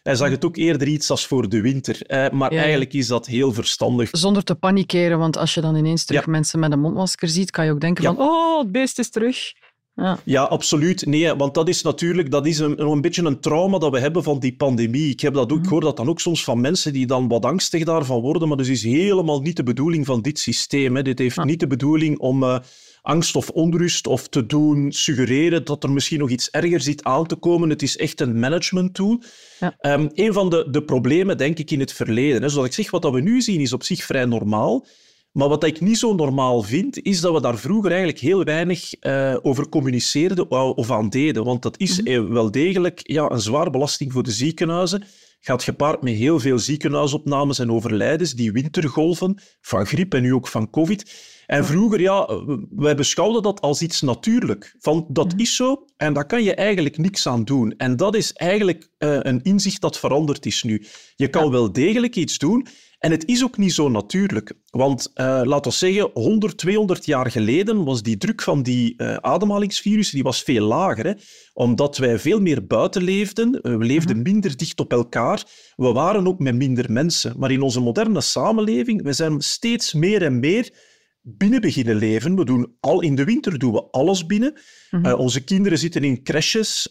Hij 0.04 0.16
zag 0.16 0.30
het 0.30 0.46
ook 0.46 0.58
eerder 0.58 0.88
iets 0.88 1.10
als 1.10 1.28
voor 1.28 1.50
de 1.50 1.62
winter. 1.62 2.30
Maar 2.32 2.52
eigenlijk 2.52 2.94
is 2.94 3.08
dat 3.08 3.26
heel 3.26 3.54
verstandig. 3.54 4.10
Zonder 4.12 4.44
te 4.44 4.56
panikeren, 4.56 5.20
want 5.20 5.38
als 5.38 5.54
je 5.54 5.62
dan 5.62 5.76
ineens 5.76 6.06
terug 6.06 6.26
mensen 6.26 6.60
met 6.60 6.72
een 6.72 6.80
mondmasker 6.80 7.28
ziet, 7.28 7.52
kan 7.52 7.66
je 7.66 7.72
ook 7.72 7.82
denken 7.82 8.04
van 8.04 8.20
oh, 8.20 8.60
het 8.60 8.72
beest 8.72 9.00
is 9.00 9.10
terug. 9.10 9.54
Ja. 9.96 10.20
ja, 10.26 10.44
absoluut. 10.44 11.06
Nee, 11.06 11.34
want 11.34 11.54
dat 11.54 11.68
is 11.68 11.82
natuurlijk 11.82 12.32
dat 12.32 12.46
is 12.46 12.60
een, 12.60 12.82
een 12.82 13.02
beetje 13.02 13.24
een 13.24 13.40
trauma 13.40 13.78
dat 13.78 13.92
we 13.92 14.00
hebben 14.00 14.24
van 14.24 14.40
die 14.40 14.56
pandemie. 14.56 15.10
Ik, 15.10 15.20
heb 15.20 15.34
dat 15.34 15.52
ook, 15.52 15.64
ik 15.64 15.70
hoor 15.70 15.82
dat 15.82 15.98
dan 15.98 16.10
ook 16.10 16.20
soms 16.20 16.44
van 16.44 16.62
mensen 16.62 16.94
die 16.94 17.06
dan 17.06 17.28
wat 17.28 17.46
angstig 17.46 17.84
daarvan 17.84 18.22
worden, 18.22 18.48
maar 18.48 18.58
dat 18.58 18.68
is 18.68 18.84
helemaal 18.84 19.42
niet 19.42 19.56
de 19.56 19.64
bedoeling 19.64 20.06
van 20.06 20.22
dit 20.22 20.40
systeem. 20.40 20.96
Hè. 20.96 21.02
Dit 21.02 21.20
heeft 21.20 21.44
niet 21.44 21.60
de 21.60 21.68
bedoeling 21.68 22.20
om 22.20 22.44
uh, 22.44 22.58
angst 23.02 23.36
of 23.36 23.50
onrust 23.50 24.08
of 24.08 24.28
te 24.28 24.46
doen 24.46 24.92
suggereren 24.92 25.66
dat 25.66 25.84
er 25.84 25.92
misschien 25.92 26.20
nog 26.20 26.30
iets 26.30 26.50
erger 26.50 26.82
zit 26.82 27.04
aan 27.04 27.28
te 27.28 27.36
komen. 27.36 27.70
Het 27.70 27.82
is 27.82 27.98
echt 27.98 28.22
een 28.22 28.40
management 28.40 28.94
tool. 28.94 29.22
Ja. 29.60 29.76
Um, 29.82 30.10
een 30.14 30.34
van 30.34 30.50
de, 30.50 30.68
de 30.70 30.84
problemen, 30.84 31.38
denk 31.38 31.60
ik, 31.60 31.72
in 31.72 31.80
het 31.80 31.94
verleden, 31.94 32.42
hè, 32.42 32.50
zoals 32.50 32.68
ik 32.68 32.74
zeg, 32.74 32.92
wat 32.92 33.10
we 33.10 33.22
nu 33.22 33.42
zien, 33.42 33.62
is 33.62 33.74
op 33.74 33.84
zich 33.84 34.04
vrij 34.04 34.26
normaal. 34.26 34.86
Maar 35.34 35.48
wat 35.48 35.64
ik 35.64 35.82
niet 35.82 35.98
zo 35.98 36.14
normaal 36.14 36.62
vind, 36.62 37.02
is 37.02 37.22
dat 37.22 37.34
we 37.34 37.42
daar 37.42 37.58
vroeger 37.58 37.90
eigenlijk 37.90 38.20
heel 38.20 38.44
weinig 38.44 39.04
uh, 39.04 39.36
over 39.42 39.70
communiceerden 39.70 40.52
of 40.76 40.92
aan 40.92 41.10
deden. 41.10 41.44
Want 41.44 41.62
dat 41.62 41.80
is 41.80 42.02
mm 42.02 42.12
wel 42.30 42.52
degelijk 42.52 43.00
ja, 43.04 43.32
een 43.32 43.42
zwaar 43.42 43.70
belasting 43.70 44.12
voor 44.12 44.24
de 44.24 44.32
ziekenhuizen. 44.32 45.04
Gaat 45.40 45.64
gepaard 45.64 46.02
met 46.02 46.14
heel 46.14 46.40
veel 46.40 46.60
ziekenhuisopnames 46.60 47.60
en 47.60 47.72
overlijdens, 47.72 48.34
die 48.34 48.52
wintergolven 48.52 49.42
van 49.62 49.86
griep 49.86 50.14
en 50.14 50.22
nu 50.22 50.34
ook 50.34 50.48
van 50.48 50.70
COVID. 50.70 51.32
En 51.46 51.66
vroeger, 51.66 52.02
ja, 52.02 52.44
wij 52.70 52.96
beschouwden 52.96 53.42
dat 53.42 53.62
als 53.62 53.82
iets 53.82 54.02
natuurlijk. 54.02 54.76
Van, 54.80 55.06
dat 55.10 55.32
mhm. 55.32 55.40
is 55.40 55.56
zo 55.56 55.86
en 55.98 56.14
daar 56.14 56.26
kan 56.26 56.44
je 56.44 56.56
eigenlijk 56.56 56.98
niks 56.98 57.28
aan 57.28 57.44
doen. 57.44 57.74
En 57.78 57.96
dat 57.96 58.16
is 58.16 58.34
eigenlijk 58.34 58.90
uh, 59.00 59.18
een 59.20 59.42
inzicht 59.44 59.82
dat 59.82 60.00
veranderd 60.00 60.46
is 60.46 60.64
nu. 60.64 60.86
Je 61.16 61.28
kan 61.28 61.52
wel 61.52 61.72
degelijk 61.72 62.16
iets 62.16 62.38
doen 62.38 62.68
en 63.04 63.12
het 63.12 63.26
is 63.26 63.44
ook 63.44 63.58
niet 63.58 63.74
zo 63.74 63.90
natuurlijk. 63.90 64.54
Want 64.70 65.12
uh, 65.16 65.42
laten 65.44 65.72
we 65.72 65.78
zeggen, 65.78 66.10
100, 66.14 66.58
200 66.58 67.06
jaar 67.06 67.32
geleden 67.32 67.84
was 67.84 68.04
die 68.04 68.18
druk 68.18 68.42
van 68.42 68.64
die 68.64 68.94
uh, 68.98 69.16
ademhalingsvirussen 69.16 70.16
die 70.16 70.24
was 70.24 70.42
veel 70.42 70.66
lager. 70.66 71.06
Hè? 71.06 71.14
Omdat 71.54 71.98
wij 71.98 72.20
veel 72.20 72.42
meer 72.42 72.66
buiten 72.66 73.04
leefden. 73.04 73.62
Eh, 73.62 73.76
we 73.76 73.86
leefden 73.86 74.16
mhm. 74.16 74.32
minder 74.32 74.58
dicht 74.58 74.80
op 74.80 74.92
elkaar. 74.92 75.44
We 75.76 75.92
waren 75.92 76.28
ook 76.28 76.40
met 76.40 76.56
minder 76.56 76.92
mensen. 76.92 77.34
Maar 77.38 77.52
in 77.52 77.62
onze 77.62 77.80
moderne 77.80 78.22
samenleving, 78.22 79.04
we 79.04 79.14
zijn 79.14 79.42
steeds 79.42 79.94
meer 79.94 80.22
en 80.22 80.40
meer 80.40 80.74
binnen 81.22 81.62
beginnen 81.62 81.96
leven. 81.96 82.36
We 82.36 82.46
doen 82.46 82.76
al 82.80 83.02
in 83.02 83.16
de 83.16 83.24
winter 83.24 83.60
doen 83.60 83.74
we 83.74 83.88
alles 83.92 84.26
binnen. 84.26 84.54
Mhm. 84.92 85.14
onze 85.14 85.44
kinderen 85.44 85.78
zitten 85.78 86.04
in 86.04 86.24
crèches, 86.24 86.90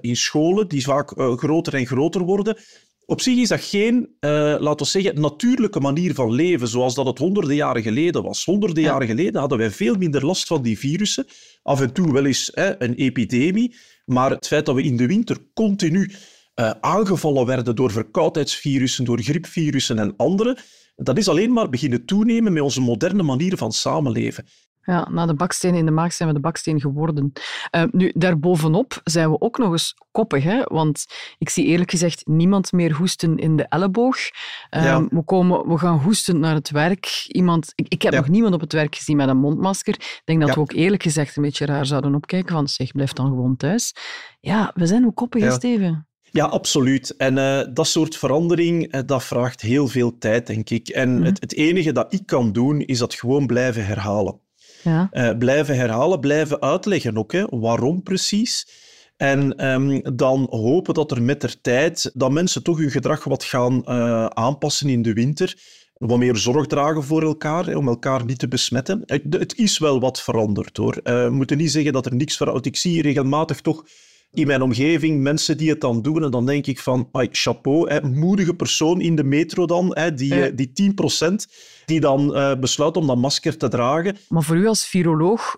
in 0.00 0.16
scholen 0.16 0.68
die 0.68 0.82
vaak 0.82 1.12
groter 1.16 1.74
en 1.74 1.86
groter 1.86 2.20
worden. 2.20 2.56
Op 3.08 3.20
zich 3.20 3.36
is 3.36 3.48
dat 3.48 3.60
geen, 3.60 4.16
uh, 4.20 4.30
laten 4.58 4.76
we 4.76 4.84
zeggen, 4.84 5.20
natuurlijke 5.20 5.80
manier 5.80 6.14
van 6.14 6.32
leven, 6.32 6.68
zoals 6.68 6.94
dat 6.94 7.06
het 7.06 7.18
honderden 7.18 7.54
jaren 7.54 7.82
geleden 7.82 8.22
was. 8.22 8.44
Honderden 8.44 8.82
jaren 8.82 9.06
geleden 9.06 9.40
hadden 9.40 9.58
wij 9.58 9.70
veel 9.70 9.94
minder 9.94 10.26
last 10.26 10.46
van 10.46 10.62
die 10.62 10.78
virussen. 10.78 11.26
Af 11.62 11.80
en 11.80 11.92
toe 11.92 12.12
wel 12.12 12.24
eens 12.24 12.50
hè, 12.54 12.82
een 12.82 12.94
epidemie. 12.94 13.74
Maar 14.04 14.30
het 14.30 14.46
feit 14.46 14.66
dat 14.66 14.74
we 14.74 14.82
in 14.82 14.96
de 14.96 15.06
winter 15.06 15.38
continu 15.54 16.10
uh, 16.54 16.70
aangevallen 16.80 17.46
werden 17.46 17.76
door 17.76 17.90
verkoudheidsvirussen, 17.90 19.04
door 19.04 19.20
griepvirussen 19.20 19.98
en 19.98 20.16
andere, 20.16 20.58
dat 20.96 21.18
is 21.18 21.28
alleen 21.28 21.52
maar 21.52 21.68
beginnen 21.68 22.04
toenemen 22.04 22.52
met 22.52 22.62
onze 22.62 22.80
moderne 22.80 23.22
manier 23.22 23.56
van 23.56 23.72
samenleven. 23.72 24.46
Ja, 24.86 25.08
na 25.10 25.26
de 25.26 25.34
baksteen 25.34 25.74
in 25.74 25.84
de 25.84 25.90
maag 25.90 26.12
zijn 26.12 26.28
we 26.28 26.34
de 26.34 26.40
baksteen 26.40 26.80
geworden. 26.80 27.32
Uh, 27.76 27.82
nu, 27.90 28.12
daarbovenop 28.14 29.00
zijn 29.04 29.30
we 29.30 29.40
ook 29.40 29.58
nog 29.58 29.72
eens 29.72 29.94
koppig, 30.10 30.42
hè? 30.42 30.62
want 30.62 31.04
ik 31.38 31.48
zie 31.48 31.64
eerlijk 31.64 31.90
gezegd 31.90 32.26
niemand 32.26 32.72
meer 32.72 32.92
hoesten 32.92 33.36
in 33.36 33.56
de 33.56 33.66
elleboog. 33.68 34.16
Uh, 34.76 35.00
we, 35.08 35.24
komen, 35.24 35.68
we 35.68 35.78
gaan 35.78 35.98
hoestend 35.98 36.38
naar 36.38 36.54
het 36.54 36.70
werk. 36.70 37.24
Iemand, 37.26 37.72
ik, 37.74 37.88
ik 37.88 38.02
heb 38.02 38.14
nog 38.14 38.28
niemand 38.28 38.54
op 38.54 38.60
het 38.60 38.72
werk 38.72 38.94
gezien 38.94 39.16
met 39.16 39.28
een 39.28 39.36
mondmasker. 39.36 39.94
Ik 39.94 40.22
denk 40.24 40.40
dat 40.40 40.54
we 40.54 40.60
ook 40.60 40.72
eerlijk 40.72 41.02
gezegd 41.02 41.36
een 41.36 41.42
beetje 41.42 41.66
raar 41.66 41.86
zouden 41.86 42.14
opkijken 42.14 42.54
van 42.54 42.68
zeg, 42.68 42.92
blijf 42.92 43.12
dan 43.12 43.26
gewoon 43.26 43.56
thuis. 43.56 43.94
Ja, 44.40 44.70
we 44.74 44.86
zijn 44.86 45.06
ook 45.06 45.14
koppig, 45.14 45.52
Steven? 45.52 46.06
Ja, 46.30 46.44
absoluut. 46.44 47.16
En 47.16 47.36
uh, 47.36 47.60
dat 47.74 47.86
soort 47.86 48.16
verandering, 48.16 48.94
uh, 48.94 49.00
dat 49.06 49.24
vraagt 49.24 49.60
heel 49.60 49.88
veel 49.88 50.18
tijd, 50.18 50.46
denk 50.46 50.70
ik. 50.70 50.88
En 50.88 51.14
mhm. 51.14 51.24
het, 51.24 51.40
het 51.40 51.54
enige 51.54 51.92
dat 51.92 52.12
ik 52.12 52.26
kan 52.26 52.52
doen, 52.52 52.80
is 52.80 52.98
dat 52.98 53.14
gewoon 53.14 53.46
blijven 53.46 53.86
herhalen. 53.86 54.40
Uh, 54.86 55.30
blijven 55.38 55.76
herhalen, 55.76 56.20
blijven 56.20 56.60
uitleggen 56.60 57.18
ook. 57.18 57.32
Hè. 57.32 57.44
Waarom 57.50 58.02
precies? 58.02 58.68
En 59.16 59.66
um, 59.66 60.16
dan 60.16 60.46
hopen 60.50 60.94
dat 60.94 61.10
er 61.10 61.22
met 61.22 61.40
de 61.40 61.60
tijd 61.60 62.10
dat 62.14 62.30
mensen 62.30 62.62
toch 62.62 62.78
hun 62.78 62.90
gedrag 62.90 63.24
wat 63.24 63.44
gaan 63.44 63.82
uh, 63.84 64.26
aanpassen 64.26 64.88
in 64.88 65.02
de 65.02 65.12
winter. 65.12 65.58
Wat 65.94 66.18
meer 66.18 66.36
zorg 66.36 66.66
dragen 66.66 67.04
voor 67.04 67.22
elkaar, 67.22 67.76
om 67.76 67.88
elkaar 67.88 68.24
niet 68.24 68.38
te 68.38 68.48
besmetten. 68.48 69.02
Het, 69.06 69.58
is 69.58 69.78
wel 69.78 70.00
wat 70.00 70.22
veranderd 70.22 70.76
hoor. 70.76 71.00
Uh, 71.04 71.24
we 71.24 71.30
moeten 71.30 71.56
niet 71.56 71.70
zeggen 71.70 71.92
dat 71.92 72.06
er 72.06 72.14
niks 72.14 72.36
verandert. 72.36 72.66
Ik 72.66 72.76
zie 72.76 73.02
regelmatig 73.02 73.60
toch 73.60 73.84
in 74.36 74.46
mijn 74.46 74.62
omgeving 74.62 75.20
mensen 75.20 75.56
die 75.56 75.70
het 75.70 75.80
dan 75.80 76.02
doen. 76.02 76.24
En 76.24 76.30
dan 76.30 76.46
denk 76.46 76.66
ik 76.66 76.80
van, 76.80 77.08
ay, 77.12 77.28
chapeau, 77.30 77.90
hè, 77.90 78.00
moedige 78.02 78.54
persoon 78.54 79.00
in 79.00 79.16
de 79.16 79.24
metro 79.24 79.66
dan, 79.66 79.90
hè, 79.94 80.14
die, 80.14 80.34
ja. 80.34 80.50
die 80.50 80.72
10% 81.30 81.34
die 81.84 82.00
dan 82.00 82.36
uh, 82.36 82.54
besluit 82.54 82.96
om 82.96 83.06
dat 83.06 83.16
masker 83.16 83.56
te 83.56 83.68
dragen. 83.68 84.16
Maar 84.28 84.42
voor 84.42 84.56
u 84.56 84.66
als 84.66 84.86
viroloog, 84.86 85.56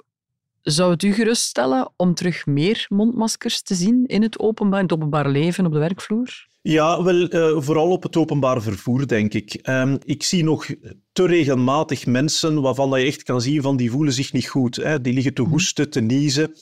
zou 0.62 0.90
het 0.90 1.02
u 1.02 1.12
geruststellen 1.12 1.92
om 1.96 2.14
terug 2.14 2.46
meer 2.46 2.86
mondmaskers 2.88 3.62
te 3.62 3.74
zien 3.74 4.06
in 4.06 4.22
het 4.22 4.38
openbaar, 4.38 4.78
in 4.78 4.84
het 4.84 4.94
openbaar 4.94 5.28
leven, 5.28 5.66
op 5.66 5.72
de 5.72 5.78
werkvloer? 5.78 6.46
Ja, 6.62 7.02
wel, 7.02 7.34
uh, 7.34 7.60
vooral 7.62 7.90
op 7.90 8.02
het 8.02 8.16
openbaar 8.16 8.62
vervoer, 8.62 9.06
denk 9.06 9.34
ik. 9.34 9.68
Um, 9.68 9.98
ik 10.04 10.22
zie 10.22 10.44
nog 10.44 10.66
te 11.12 11.26
regelmatig 11.26 12.06
mensen 12.06 12.60
waarvan 12.60 13.00
je 13.00 13.06
echt 13.06 13.22
kan 13.22 13.40
zien 13.40 13.62
van 13.62 13.76
die 13.76 13.90
voelen 13.90 14.12
zich 14.12 14.32
niet 14.32 14.48
goed. 14.48 14.76
Hè. 14.76 15.00
Die 15.00 15.12
liggen 15.12 15.34
te 15.34 15.42
mhm. 15.42 15.50
hoesten, 15.50 15.90
te 15.90 16.00
niezen. 16.00 16.52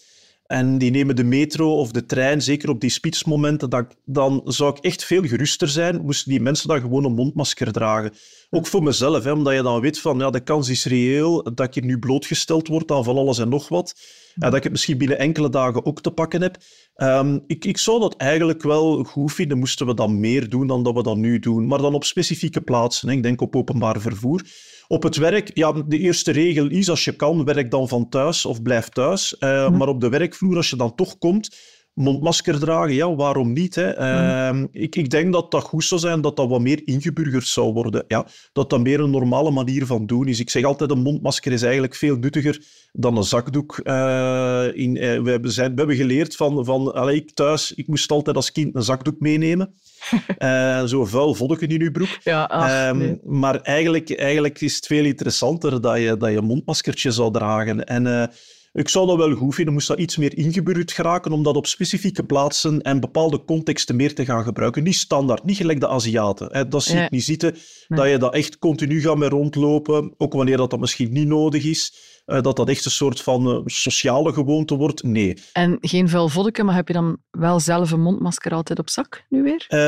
En 0.46 0.78
die 0.78 0.90
nemen 0.90 1.16
de 1.16 1.24
metro 1.24 1.78
of 1.78 1.90
de 1.90 2.06
trein, 2.06 2.42
zeker 2.42 2.68
op 2.68 2.80
die 2.80 2.90
spitsmomenten, 2.90 3.70
dat, 3.70 3.96
dan 4.04 4.42
zou 4.44 4.76
ik 4.76 4.84
echt 4.84 5.04
veel 5.04 5.22
geruster 5.22 5.68
zijn, 5.68 6.04
moesten 6.04 6.30
die 6.30 6.40
mensen 6.40 6.68
dan 6.68 6.80
gewoon 6.80 7.04
een 7.04 7.14
mondmasker 7.14 7.72
dragen. 7.72 8.12
Ook 8.50 8.66
voor 8.66 8.82
mezelf, 8.82 9.24
hè, 9.24 9.32
omdat 9.32 9.54
je 9.54 9.62
dan 9.62 9.80
weet 9.80 10.00
van, 10.00 10.18
ja, 10.18 10.30
de 10.30 10.40
kans 10.40 10.68
is 10.68 10.84
reëel 10.84 11.42
dat 11.42 11.66
ik 11.66 11.74
hier 11.74 11.84
nu 11.84 11.98
blootgesteld 11.98 12.68
word 12.68 12.90
aan 12.90 13.04
van 13.04 13.16
alles 13.16 13.38
en 13.38 13.48
nog 13.48 13.68
wat. 13.68 13.94
En 14.34 14.40
dat 14.50 14.54
ik 14.54 14.62
het 14.62 14.72
misschien 14.72 14.98
binnen 14.98 15.18
enkele 15.18 15.48
dagen 15.48 15.86
ook 15.86 16.00
te 16.00 16.10
pakken 16.10 16.42
heb. 16.42 16.56
Um, 16.96 17.44
ik, 17.46 17.64
ik 17.64 17.78
zou 17.78 18.00
dat 18.00 18.16
eigenlijk 18.16 18.62
wel 18.62 19.04
goed 19.04 19.32
vinden, 19.32 19.58
moesten 19.58 19.86
we 19.86 19.94
dan 19.94 20.20
meer 20.20 20.48
doen 20.48 20.66
dan 20.66 20.82
dat 20.82 20.94
we 20.94 21.02
dat 21.02 21.16
nu 21.16 21.38
doen. 21.38 21.66
Maar 21.66 21.78
dan 21.78 21.94
op 21.94 22.04
specifieke 22.04 22.60
plaatsen, 22.60 23.08
hè. 23.08 23.14
ik 23.14 23.22
denk 23.22 23.40
op 23.40 23.56
openbaar 23.56 24.00
vervoer. 24.00 24.42
Op 24.88 25.02
het 25.02 25.16
werk, 25.16 25.50
ja, 25.54 25.72
de 25.72 25.98
eerste 25.98 26.32
regel 26.32 26.68
is 26.68 26.90
als 26.90 27.04
je 27.04 27.16
kan, 27.16 27.44
werk 27.44 27.70
dan 27.70 27.88
van 27.88 28.08
thuis 28.08 28.44
of 28.44 28.62
blijf 28.62 28.88
thuis. 28.88 29.36
Uh, 29.40 29.70
Maar 29.70 29.88
op 29.88 30.00
de 30.00 30.08
werkvloer, 30.08 30.56
als 30.56 30.70
je 30.70 30.76
dan 30.76 30.94
toch 30.94 31.18
komt, 31.18 31.56
mondmasker 31.96 32.58
dragen, 32.58 32.94
ja, 32.94 33.14
waarom 33.14 33.52
niet? 33.52 33.74
Hè? 33.74 33.98
Uh, 33.98 34.64
ik, 34.72 34.96
ik 34.96 35.10
denk 35.10 35.32
dat 35.32 35.50
dat 35.50 35.62
goed 35.62 35.84
zou 35.84 36.00
zijn, 36.00 36.20
dat 36.20 36.36
dat 36.36 36.48
wat 36.48 36.60
meer 36.60 36.80
ingeburgerd 36.84 37.46
zou 37.46 37.72
worden. 37.72 38.04
Ja, 38.08 38.26
dat 38.52 38.70
dat 38.70 38.80
meer 38.80 39.00
een 39.00 39.10
normale 39.10 39.50
manier 39.50 39.86
van 39.86 40.06
doen 40.06 40.28
is. 40.28 40.40
Ik 40.40 40.50
zeg 40.50 40.64
altijd, 40.64 40.90
een 40.90 41.02
mondmasker 41.02 41.52
is 41.52 41.62
eigenlijk 41.62 41.94
veel 41.94 42.16
nuttiger 42.16 42.64
dan 42.92 43.16
een 43.16 43.24
zakdoek. 43.24 43.80
Uh, 43.84 44.66
in, 44.72 44.96
uh, 44.96 45.22
we, 45.22 45.30
hebben 45.30 45.52
zijn, 45.52 45.70
we 45.70 45.78
hebben 45.78 45.96
geleerd 45.96 46.36
van, 46.36 46.64
van 46.64 46.94
allez, 46.94 47.16
ik 47.16 47.34
thuis, 47.34 47.72
ik 47.74 47.86
moest 47.86 48.10
altijd 48.10 48.36
als 48.36 48.52
kind 48.52 48.74
een 48.74 48.82
zakdoek 48.82 49.20
meenemen. 49.20 49.74
uh, 50.38 50.84
zo 50.84 51.04
vuil 51.04 51.34
vodken 51.34 51.68
in 51.68 51.80
je 51.80 51.90
broek. 51.90 52.18
Ja, 52.22 52.44
ach, 52.44 52.88
um, 52.88 52.98
nee. 52.98 53.20
Maar 53.24 53.60
eigenlijk, 53.60 54.10
eigenlijk 54.10 54.60
is 54.60 54.76
het 54.76 54.86
veel 54.86 55.04
interessanter 55.04 55.80
dat 55.80 55.98
je, 55.98 56.16
dat 56.16 56.30
je 56.30 56.36
een 56.36 56.44
mondmaskertje 56.44 57.10
zou 57.10 57.32
dragen. 57.32 57.84
En 57.84 58.30
ik 58.76 58.88
zou 58.88 59.06
dat 59.06 59.16
wel 59.16 59.35
goed 59.35 59.54
vinden, 59.54 59.75
moest 59.75 59.88
dat 59.88 59.99
iets 59.99 60.16
meer 60.16 60.37
ingeburgerd 60.37 60.92
geraken, 60.92 61.33
om 61.33 61.42
dat 61.42 61.56
op 61.56 61.66
specifieke 61.66 62.25
plaatsen 62.25 62.83
en 62.83 63.00
bepaalde 63.00 63.45
contexten 63.45 63.97
meer 63.97 64.14
te 64.14 64.25
gaan 64.25 64.42
gebruiken. 64.42 64.83
Niet 64.83 64.95
standaard, 64.95 65.45
niet 65.45 65.56
gelijk 65.56 65.80
de 65.80 65.88
Aziaten. 65.88 66.49
Hè. 66.52 66.68
Dat 66.68 66.83
zie 66.83 66.99
ik 66.99 67.11
niet 67.11 67.25
zitten, 67.25 67.56
dat 67.88 68.11
je 68.11 68.18
dat 68.18 68.35
echt 68.35 68.59
continu 68.59 69.00
gaat 69.00 69.16
mee 69.16 69.28
rondlopen, 69.28 70.14
ook 70.16 70.33
wanneer 70.33 70.56
dat, 70.56 70.71
dat 70.71 70.80
misschien 70.80 71.12
niet 71.12 71.26
nodig 71.26 71.64
is. 71.64 71.95
Uh, 72.26 72.40
dat 72.40 72.56
dat 72.56 72.68
echt 72.68 72.85
een 72.85 72.90
soort 72.90 73.21
van 73.21 73.49
uh, 73.49 73.61
sociale 73.64 74.33
gewoonte 74.33 74.75
wordt. 74.75 75.02
Nee. 75.02 75.38
En 75.52 75.78
geen 75.80 76.09
vuil 76.09 76.28
vodka, 76.28 76.64
maar 76.64 76.75
heb 76.75 76.88
je 76.88 76.95
dan 76.95 77.16
wel 77.30 77.61
zelf 77.61 77.90
een 77.90 78.00
mondmasker 78.00 78.52
altijd 78.52 78.78
op 78.78 78.90
zak 78.90 79.25
nu 79.28 79.42
weer? 79.42 79.66
Uh, 79.68 79.78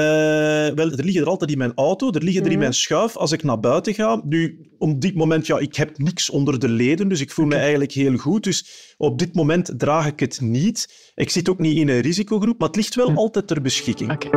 wel, 0.75 0.91
er 0.91 1.05
liggen 1.05 1.23
er 1.23 1.29
altijd 1.29 1.51
in 1.51 1.59
mijn 1.59 1.73
auto, 1.75 2.13
er 2.13 2.23
liggen 2.23 2.41
er 2.41 2.47
in 2.47 2.53
mhm. 2.53 2.61
mijn 2.61 2.75
schuif 2.75 3.17
als 3.17 3.33
ik 3.33 3.43
naar 3.43 3.61
buiten 3.61 3.95
ga. 3.95 4.21
Nu, 4.25 4.69
op 4.79 5.01
dit 5.01 5.15
moment, 5.15 5.47
ja, 5.47 5.59
ik 5.59 5.77
heb 5.77 5.99
niks 5.99 6.31
onder 6.31 6.59
de 6.59 6.69
leden, 6.69 7.09
dus 7.09 7.21
ik 7.21 7.31
voel 7.31 7.45
okay. 7.45 7.57
me 7.57 7.63
eigenlijk 7.63 7.93
heel 7.93 8.17
goed. 8.17 8.45
Dus 8.45 8.95
op 8.97 9.19
dit 9.19 9.35
moment 9.35 9.79
draag 9.79 10.07
ik 10.07 10.21
het 10.21 10.41
niet. 10.41 11.13
Ik 11.15 11.31
zit 11.31 11.49
ook 11.49 11.59
niet 11.59 11.77
in 11.77 11.89
een 11.89 12.01
risicogroep, 12.01 12.59
maar 12.59 12.69
het 12.69 12.77
ligt 12.77 12.95
wel 12.95 13.11
hm. 13.11 13.17
altijd 13.17 13.47
ter 13.47 13.63
beschikking. 13.63 14.13
Okay. 14.13 14.31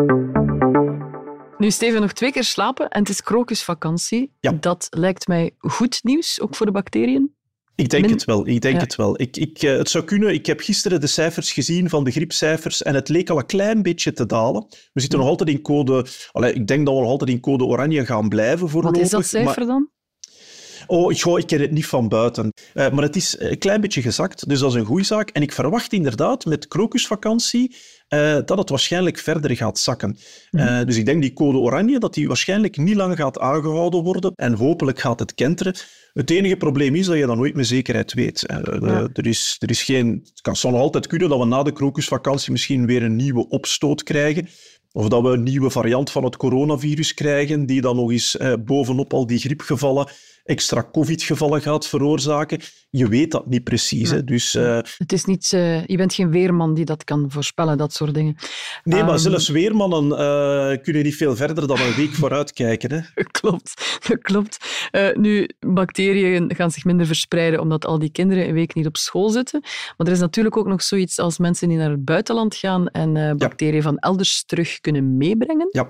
Nu, 1.58 1.72
Steven, 1.72 2.02
nog 2.02 2.14
twee 2.14 2.32
keer 2.32 2.44
slapen 2.44 2.90
en 2.90 3.00
het 3.00 3.10
is 3.10 3.22
krokusvakantie. 3.22 4.32
Ja. 4.40 4.52
Dat 4.52 4.88
lijkt 4.90 5.28
mij 5.28 5.56
goed 5.58 6.00
nieuws, 6.04 6.42
ook 6.42 6.56
voor 6.56 6.66
de 6.66 6.72
bacteriën. 6.72 7.36
Ik 7.76 7.90
denk 7.90 8.10
het 8.10 8.26
wel. 8.26 8.48
Ik 8.48 8.62
denk 8.62 8.82
het 8.82 8.96
wel. 8.96 9.22
Ik, 9.22 9.38
ik, 9.38 9.64
uh, 9.64 9.78
het 9.78 9.90
zou 9.90 10.04
kunnen. 10.04 10.34
Ik 10.34 10.46
heb 10.46 10.60
gisteren 10.60 11.02
de 11.02 11.08
cijfers 11.08 11.52
gezien 11.52 11.90
van 11.90 12.04
de 12.04 12.12
griepcijfers 12.12 12.82
en 12.82 12.96
het 12.96 13.10
leek 13.10 13.30
al 13.30 13.38
een 13.38 13.46
klein 13.46 13.82
beetje 13.82 14.14
te 14.14 14.26
dalen. 14.26 14.66
We 14.94 15.02
zitten 15.02 15.20
nog 15.20 15.28
altijd 15.28 15.50
in 15.50 15.62
code. 15.62 16.06
Allee, 16.32 16.54
ik 16.54 16.68
denk 16.68 16.86
dat 16.86 16.96
we 16.96 17.02
nog 17.02 17.10
altijd 17.10 17.30
in 17.30 17.40
code 17.40 17.64
oranje 17.64 18.06
gaan 18.06 18.30
blijven 18.30 18.70
voorlopig. 18.70 18.98
Wat 18.98 19.06
is 19.06 19.12
dat 19.12 19.26
cijfer 19.26 19.66
maar, 19.66 19.68
dan? 19.68 19.90
Oh, 20.92 21.12
ik, 21.12 21.26
ik 21.26 21.48
ken 21.48 21.62
het 21.62 21.72
niet 21.72 21.86
van 21.86 22.08
buiten. 22.08 22.54
Uh, 22.74 22.90
maar 22.90 23.04
het 23.04 23.16
is 23.16 23.36
een 23.40 23.58
klein 23.58 23.82
beetje 23.82 24.02
gezakt, 24.02 24.50
dus 24.50 24.60
dat 24.60 24.70
is 24.70 24.76
een 24.80 24.86
goede 24.86 25.04
zaak. 25.04 25.30
En 25.30 25.42
ik 25.42 25.52
verwacht 25.52 25.94
inderdaad 25.94 26.46
met 26.46 26.68
krokusvakantie 26.68 27.76
uh, 28.10 28.38
dat 28.46 28.58
het 28.58 28.70
waarschijnlijk 28.70 29.18
verder 29.18 29.56
gaat 29.56 29.80
zakken. 29.80 30.18
Uh, 30.52 30.84
dus 30.84 30.98
ik 30.98 31.06
denk 31.06 31.22
die 31.22 31.34
code 31.34 31.58
oranje, 31.58 32.00
dat 32.00 32.14
die 32.14 32.28
waarschijnlijk 32.28 32.78
niet 32.78 32.96
lang 32.96 33.16
gaat 33.16 33.40
aangehouden 33.40 34.04
worden 34.04 34.32
en 34.36 34.54
hopelijk 34.54 35.00
gaat 35.00 35.20
het 35.20 35.34
kenteren. 35.34 35.76
Het 36.14 36.30
enige 36.30 36.58
probleem 36.58 36.96
is 36.96 37.06
dat 37.06 37.18
je 37.18 37.26
dat 37.26 37.38
nooit 37.38 37.56
met 37.56 37.68
zekerheid 37.68 38.14
weet. 38.14 38.46
Uh, 38.52 38.58
ja. 38.82 39.08
er, 39.14 39.28
is, 39.28 39.56
er 39.60 39.70
is 39.70 39.84
geen... 39.84 40.20
Het 40.24 40.42
kan, 40.42 40.56
zal 40.56 40.76
altijd 40.76 41.08
kunnen 41.08 41.30
dat 41.30 41.40
we 41.40 41.46
na 41.46 41.64
de 41.64 41.74
krokusvakantie 41.74 42.52
misschien 42.52 42.86
weer 42.86 43.04
een 43.04 43.16
nieuwe 43.16 43.50
opstoot 43.50 44.04
krijgen. 44.04 44.48
Of 44.92 45.08
dat 45.08 45.22
we 45.22 45.30
een 45.30 45.44
nieuwe 45.44 45.70
variant 45.70 46.12
van 46.12 46.24
het 46.24 46.38
coronavirus 46.38 47.14
krijgen, 47.14 47.66
die 47.66 47.82
dan 47.82 47.96
nog 47.96 48.12
eens 48.12 48.38
bovenop 48.66 49.14
al 49.14 49.28
die 49.28 49.40
griepgevallen 49.40 50.12
extra 50.44 50.90
COVID-gevallen 50.92 51.62
gaat 51.62 51.88
veroorzaken. 51.88 52.60
Je 52.90 53.08
weet 53.08 53.32
dat 53.32 53.48
niet 53.48 53.64
precies. 53.64 54.10
Hè? 54.10 54.24
Dus, 54.24 54.56
uh, 54.56 54.80
het 54.98 55.14
is 55.14 55.26
niet, 55.26 55.52
uh, 55.56 55.86
je 55.86 55.98
bent 55.98 56.14
geen 56.14 56.32
weerman 56.32 56.74
die 56.74 56.86
dat 56.86 57.04
kan 57.04 57.26
voorspellen, 57.28 57.78
dat 57.78 57.94
soort 57.94 58.14
dingen. 58.14 58.36
Nee, 58.84 59.04
maar 59.04 59.14
um, 59.14 59.18
zelfs 59.18 59.50
weermannen 59.50 60.04
uh, 60.06 60.84
kunnen 60.84 61.04
niet 61.04 61.16
veel 61.16 61.36
verder 61.36 61.68
dan 61.68 61.80
een 61.80 61.96
week 61.96 62.14
vooruit 62.14 62.54
kijken. 62.54 62.92
Hè? 62.92 63.24
klopt, 63.40 64.00
dat 64.08 64.22
klopt. 64.32 64.58
nu, 65.14 65.50
bacteriën 65.60 66.56
gaan 66.56 66.72
zich 66.72 66.86
minder 66.86 67.06
verspreiden 67.06 67.60
omdat 67.60 67.86
al 67.86 68.00
die 68.00 68.12
kinderen 68.12 68.48
een 68.48 68.54
week 68.54 68.74
niet 68.74 68.86
op 68.86 68.98
school 68.98 69.30
zitten. 69.30 69.60
Maar 69.98 70.08
er 70.08 70.14
is 70.14 70.20
natuurlijk 70.20 70.58
ook 70.58 70.68
nog 70.68 70.84
zoiets 70.84 71.20
als 71.20 71.38
mensen 71.38 71.68
die 71.68 71.78
naar 71.78 71.92
het 71.92 72.06
buitenland 72.06 72.56
gaan 72.56 72.88
en 72.88 73.38
bacteriën 73.38 73.76
ja. 73.76 73.82
van 73.82 73.98
elders 73.98 74.44
terug 74.46 74.80
kunnen 74.80 75.18
meebrengen. 75.18 75.68
Ja, 75.72 75.88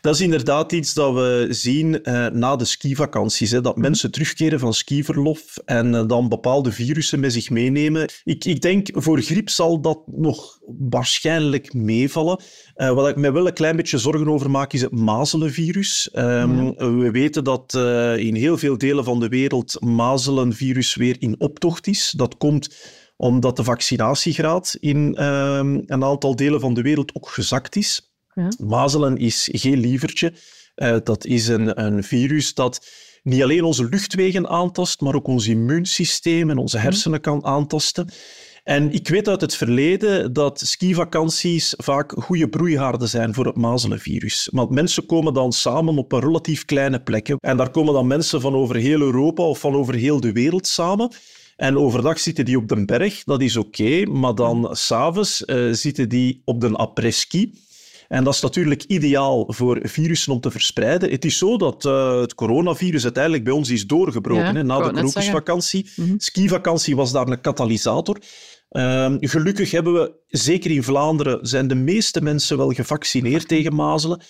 dat 0.00 0.14
is 0.14 0.20
inderdaad 0.20 0.72
iets 0.72 0.94
dat 0.94 1.14
we 1.14 1.46
zien 1.50 2.00
na 2.32 2.56
de 2.56 2.64
skivakanties. 2.64 3.50
Hè? 3.50 3.60
Dat 3.60 3.76
mensen 3.76 3.91
terugkeren 3.94 4.58
van 4.58 4.74
skiverlof 4.74 5.56
en 5.64 5.94
uh, 5.94 6.06
dan 6.06 6.28
bepaalde 6.28 6.72
virussen 6.72 7.20
met 7.20 7.32
zich 7.32 7.50
meenemen. 7.50 8.10
Ik, 8.24 8.44
ik 8.44 8.60
denk, 8.60 8.88
voor 8.92 9.20
griep 9.20 9.48
zal 9.48 9.80
dat 9.80 10.02
nog 10.06 10.58
waarschijnlijk 10.78 11.74
meevallen. 11.74 12.40
Uh, 12.76 12.90
wat 12.90 13.08
ik 13.08 13.16
me 13.16 13.32
wel 13.32 13.46
een 13.46 13.52
klein 13.52 13.76
beetje 13.76 13.98
zorgen 13.98 14.28
over 14.28 14.50
maak, 14.50 14.72
is 14.72 14.80
het 14.80 14.92
mazelenvirus. 14.92 16.10
Um, 16.12 16.64
ja. 16.64 16.90
We 16.90 17.10
weten 17.10 17.44
dat 17.44 17.74
uh, 17.76 18.16
in 18.16 18.34
heel 18.34 18.58
veel 18.58 18.78
delen 18.78 19.04
van 19.04 19.20
de 19.20 19.28
wereld 19.28 19.76
mazelenvirus 19.80 20.94
weer 20.94 21.16
in 21.18 21.40
optocht 21.40 21.86
is. 21.86 22.14
Dat 22.16 22.36
komt 22.36 22.74
omdat 23.16 23.56
de 23.56 23.64
vaccinatiegraad 23.64 24.76
in 24.80 25.24
um, 25.24 25.82
een 25.86 26.04
aantal 26.04 26.36
delen 26.36 26.60
van 26.60 26.74
de 26.74 26.82
wereld 26.82 27.14
ook 27.14 27.28
gezakt 27.28 27.76
is. 27.76 28.12
Ja. 28.34 28.48
Mazelen 28.58 29.16
is 29.16 29.48
geen 29.52 29.78
lievertje. 29.78 30.32
Uh, 30.76 30.96
dat 31.04 31.24
is 31.24 31.48
een, 31.48 31.84
een 31.84 32.04
virus 32.04 32.54
dat 32.54 32.86
niet 33.22 33.42
alleen 33.42 33.64
onze 33.64 33.88
luchtwegen 33.88 34.48
aantast, 34.48 35.00
maar 35.00 35.14
ook 35.14 35.26
ons 35.26 35.46
immuunsysteem 35.46 36.50
en 36.50 36.58
onze 36.58 36.76
mhm. 36.76 36.86
hersenen 36.86 37.20
kan 37.20 37.44
aantasten. 37.44 38.08
En 38.62 38.92
ik 38.92 39.08
weet 39.08 39.28
uit 39.28 39.40
het 39.40 39.54
verleden 39.54 40.32
dat 40.32 40.60
skivakanties 40.60 41.74
vaak 41.76 42.12
goede 42.16 42.48
broeihaarden 42.48 43.08
zijn 43.08 43.34
voor 43.34 43.46
het 43.46 43.56
mazelenvirus. 43.56 44.48
Want 44.52 44.70
mensen 44.70 45.06
komen 45.06 45.34
dan 45.34 45.52
samen 45.52 45.98
op 45.98 46.12
een 46.12 46.20
relatief 46.20 46.64
kleine 46.64 47.02
plekken. 47.02 47.36
En 47.36 47.56
daar 47.56 47.70
komen 47.70 47.94
dan 47.94 48.06
mensen 48.06 48.40
van 48.40 48.54
over 48.54 48.76
heel 48.76 49.00
Europa 49.00 49.42
of 49.42 49.58
van 49.58 49.74
over 49.74 49.94
heel 49.94 50.20
de 50.20 50.32
wereld 50.32 50.66
samen. 50.66 51.12
En 51.56 51.76
overdag 51.76 52.18
zitten 52.18 52.44
die 52.44 52.56
op 52.56 52.68
de 52.68 52.84
berg, 52.84 53.24
dat 53.24 53.42
is 53.42 53.56
oké. 53.56 53.82
Okay, 53.82 54.02
maar 54.02 54.34
dan 54.34 54.58
mhm. 54.58 54.74
s'avonds 54.74 55.42
uh, 55.46 55.72
zitten 55.72 56.08
die 56.08 56.42
op 56.44 56.60
de 56.60 56.68
après-ski. 56.68 57.52
En 58.12 58.24
dat 58.24 58.34
is 58.34 58.40
natuurlijk 58.40 58.82
ideaal 58.82 59.44
voor 59.52 59.78
virussen 59.82 60.32
om 60.32 60.40
te 60.40 60.50
verspreiden. 60.50 61.10
Het 61.10 61.24
is 61.24 61.38
zo 61.38 61.56
dat 61.56 61.84
uh, 61.84 62.20
het 62.20 62.34
coronavirus 62.34 63.04
uiteindelijk 63.04 63.44
bij 63.44 63.52
ons 63.52 63.70
is 63.70 63.86
doorgebroken 63.86 64.44
ja, 64.44 64.52
hè, 64.52 64.62
na 64.62 64.80
de 64.80 64.92
krokusvakantie. 64.92 65.90
Mm 65.96 66.06
-hmm. 66.06 66.20
Skivakantie 66.20 66.96
was 66.96 67.12
daar 67.12 67.28
een 67.28 67.40
katalysator. 67.40 68.18
Uh, 68.70 69.14
gelukkig 69.20 69.70
hebben 69.70 69.92
we, 69.92 70.12
zeker 70.26 70.70
in 70.70 70.82
Vlaanderen, 70.82 71.46
zijn 71.46 71.68
de 71.68 71.74
meeste 71.74 72.22
mensen 72.22 72.56
wel 72.56 72.70
gevaccineerd 72.70 73.48
tegen 73.48 73.74
mazelen. 73.74 74.22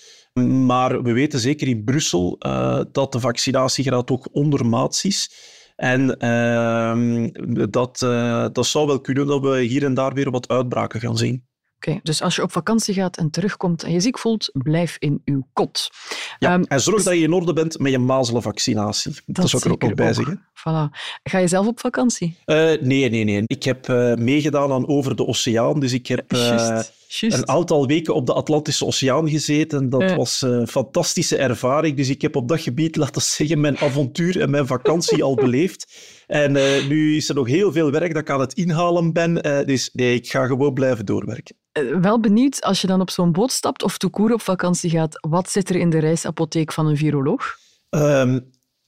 Maar 0.67 1.03
we 1.03 1.13
weten 1.13 1.41
zeker 1.41 1.69
in 1.69 1.85
Brussel 1.85 2.37
uh, 2.39 2.81
dat 2.93 3.13
de 3.13 3.21
vaccinatiegraad 3.21 4.11
ook 4.11 4.29
ondermaats 4.33 5.05
is. 5.05 5.33
En 5.77 6.17
uh, 6.19 7.67
dat, 7.71 8.01
uh, 8.05 8.47
dat 8.53 8.67
zou 8.67 8.87
wel 8.87 9.01
kunnen 9.01 9.27
dat 9.27 9.41
we 9.41 9.61
hier 9.61 9.85
en 9.85 9.95
daar 9.95 10.15
weer 10.15 10.31
wat 10.31 10.49
uitbraken 10.49 11.01
gaan 11.01 11.17
zien. 11.17 11.51
Okay, 11.87 12.01
dus 12.03 12.23
als 12.23 12.37
je 12.37 12.43
op 12.43 12.53
vakantie 12.53 12.95
gaat 12.95 13.17
en 13.17 13.31
terugkomt 13.31 13.83
en 13.83 13.93
je 13.93 14.01
ziek 14.01 14.19
voelt, 14.19 14.51
blijf 14.53 14.97
in 14.99 15.23
uw 15.25 15.47
kot. 15.53 15.91
Ja, 16.39 16.55
um, 16.55 16.65
en 16.65 16.81
zorg 16.81 17.03
dat 17.03 17.15
je 17.15 17.21
in 17.21 17.33
orde 17.33 17.53
bent 17.53 17.79
met 17.79 17.93
je 17.93 17.99
mazelenvaccinatie. 17.99 19.13
Dat, 19.13 19.23
dat 19.27 19.49
zou 19.49 19.63
ik 19.63 19.69
er 19.69 19.75
ook 19.75 19.83
nog 19.83 19.95
bij 19.95 20.13
zeggen. 20.13 20.47
Voilà. 20.55 20.99
Ga 21.23 21.39
je 21.39 21.49
zelf 21.49 21.67
op 21.67 21.81
vakantie? 21.81 22.37
Uh, 22.47 22.57
nee, 22.57 23.09
nee, 23.09 23.25
nee. 23.25 23.43
Ik 23.47 23.63
heb 23.63 23.89
uh, 23.89 24.15
meegedaan 24.15 24.73
aan 24.73 24.89
Over 24.89 25.17
de 25.17 25.27
Oceaan, 25.27 25.81
dus 25.81 25.93
ik 25.93 26.07
heb... 26.07 26.33
Uh, 26.33 26.81
Een 27.21 27.49
aantal 27.49 27.87
weken 27.87 28.15
op 28.15 28.27
de 28.27 28.33
Atlantische 28.33 28.87
Oceaan 28.87 29.29
gezeten. 29.31 29.89
Dat 29.91 30.01
Ja. 30.03 30.17
was 30.17 30.43
een 30.43 30.69
fantastische 30.69 31.37
ervaring. 31.37 31.97
Dus 31.97 32.09
ik 32.09 32.23
heb 32.23 32.37
op 32.37 32.49
dat 32.49 32.61
gebied, 32.61 32.97
laten 32.97 33.15
we 33.15 33.21
zeggen, 33.21 33.61
mijn 33.61 33.79
avontuur 33.79 34.41
en 34.41 34.51
mijn 34.51 34.67
vakantie 34.67 35.23
al 35.23 35.35
beleefd. 35.35 35.93
En 36.27 36.57
eh, 36.57 36.87
nu 36.89 37.17
is 37.17 37.29
er 37.29 37.35
nog 37.35 37.47
heel 37.47 37.73
veel 37.73 37.91
werk 37.91 38.13
dat 38.13 38.23
ik 38.23 38.31
aan 38.31 38.41
het 38.41 38.53
inhalen 38.53 39.13
ben. 39.13 39.43
Eh, 39.43 39.67
dus 39.67 39.91
nee, 39.93 40.15
ik 40.15 40.31
ga 40.31 40.47
gewoon 40.47 40.75
blijven 40.75 41.07
doorwerken. 41.07 41.57
Eh, 41.73 41.83
Wel 42.01 42.21
benieuwd, 42.21 42.63
als 42.63 42.81
je 42.81 42.87
dan 42.87 43.01
op 43.01 43.11
zo'n 43.11 43.33
boot 43.33 43.53
stapt 43.53 43.83
of 43.83 43.99
toekoer 43.99 44.33
op 44.33 44.41
vakantie 44.43 44.91
gaat, 44.91 45.27
wat 45.29 45.51
zit 45.51 45.69
er 45.71 45.77
in 45.77 45.91
de 45.91 45.99
reisapotheek 45.99 46.73
van 46.73 46.87
een 46.87 46.97
viroloog? 46.97 47.57
Ehm, 47.91 48.41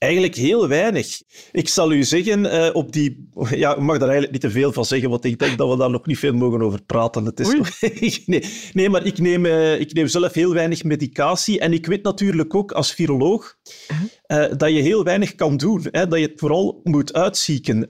eigenlijk 0.05 0.35
heel 0.35 0.69
weinig. 0.69 1.23
Ik 1.53 1.69
zal 1.69 1.93
u 1.93 2.03
zeggen, 2.05 2.47
eh, 2.51 2.75
op 2.75 2.93
die... 2.93 3.29
Ja, 3.51 3.73
ik 3.75 3.81
mag 3.81 3.99
daar 3.99 4.09
eigenlijk 4.09 4.33
niet 4.33 4.41
te 4.41 4.51
veel 4.59 4.73
van 4.73 4.85
zeggen, 4.85 5.11
want 5.11 5.25
ik 5.25 5.39
denk 5.39 5.59
dat 5.59 5.71
we 5.71 5.77
daar 5.77 5.91
nog 5.91 6.07
niet 6.07 6.19
veel 6.19 6.33
mogen 6.33 6.63
over 6.63 6.83
praten. 6.83 7.25
Het 7.25 7.41
is 7.41 7.53
nog- 7.53 7.81
nee, 8.27 8.45
nee, 8.73 8.89
maar 8.91 9.07
ik 9.07 9.19
neem, 9.19 9.47
eh, 9.47 9.81
ik 9.81 9.93
neem 9.93 10.07
zelf 10.07 10.33
heel 10.33 10.53
weinig 10.53 10.85
medicatie. 10.85 11.61
En 11.61 11.73
ik 11.73 11.87
weet 11.87 12.03
natuurlijk 12.03 12.55
ook 12.55 12.73
als 12.73 12.93
viroloog 12.93 13.55
eh, 14.27 14.45
dat 14.57 14.71
je 14.71 14.81
heel 14.81 15.05
weinig 15.05 15.35
kan 15.35 15.57
doen. 15.57 15.87
Hè, 15.91 16.09
dat 16.09 16.19
je 16.19 16.25
het 16.27 16.39
vooral 16.41 16.81
moet 16.83 17.13
uitzieken. 17.13 17.89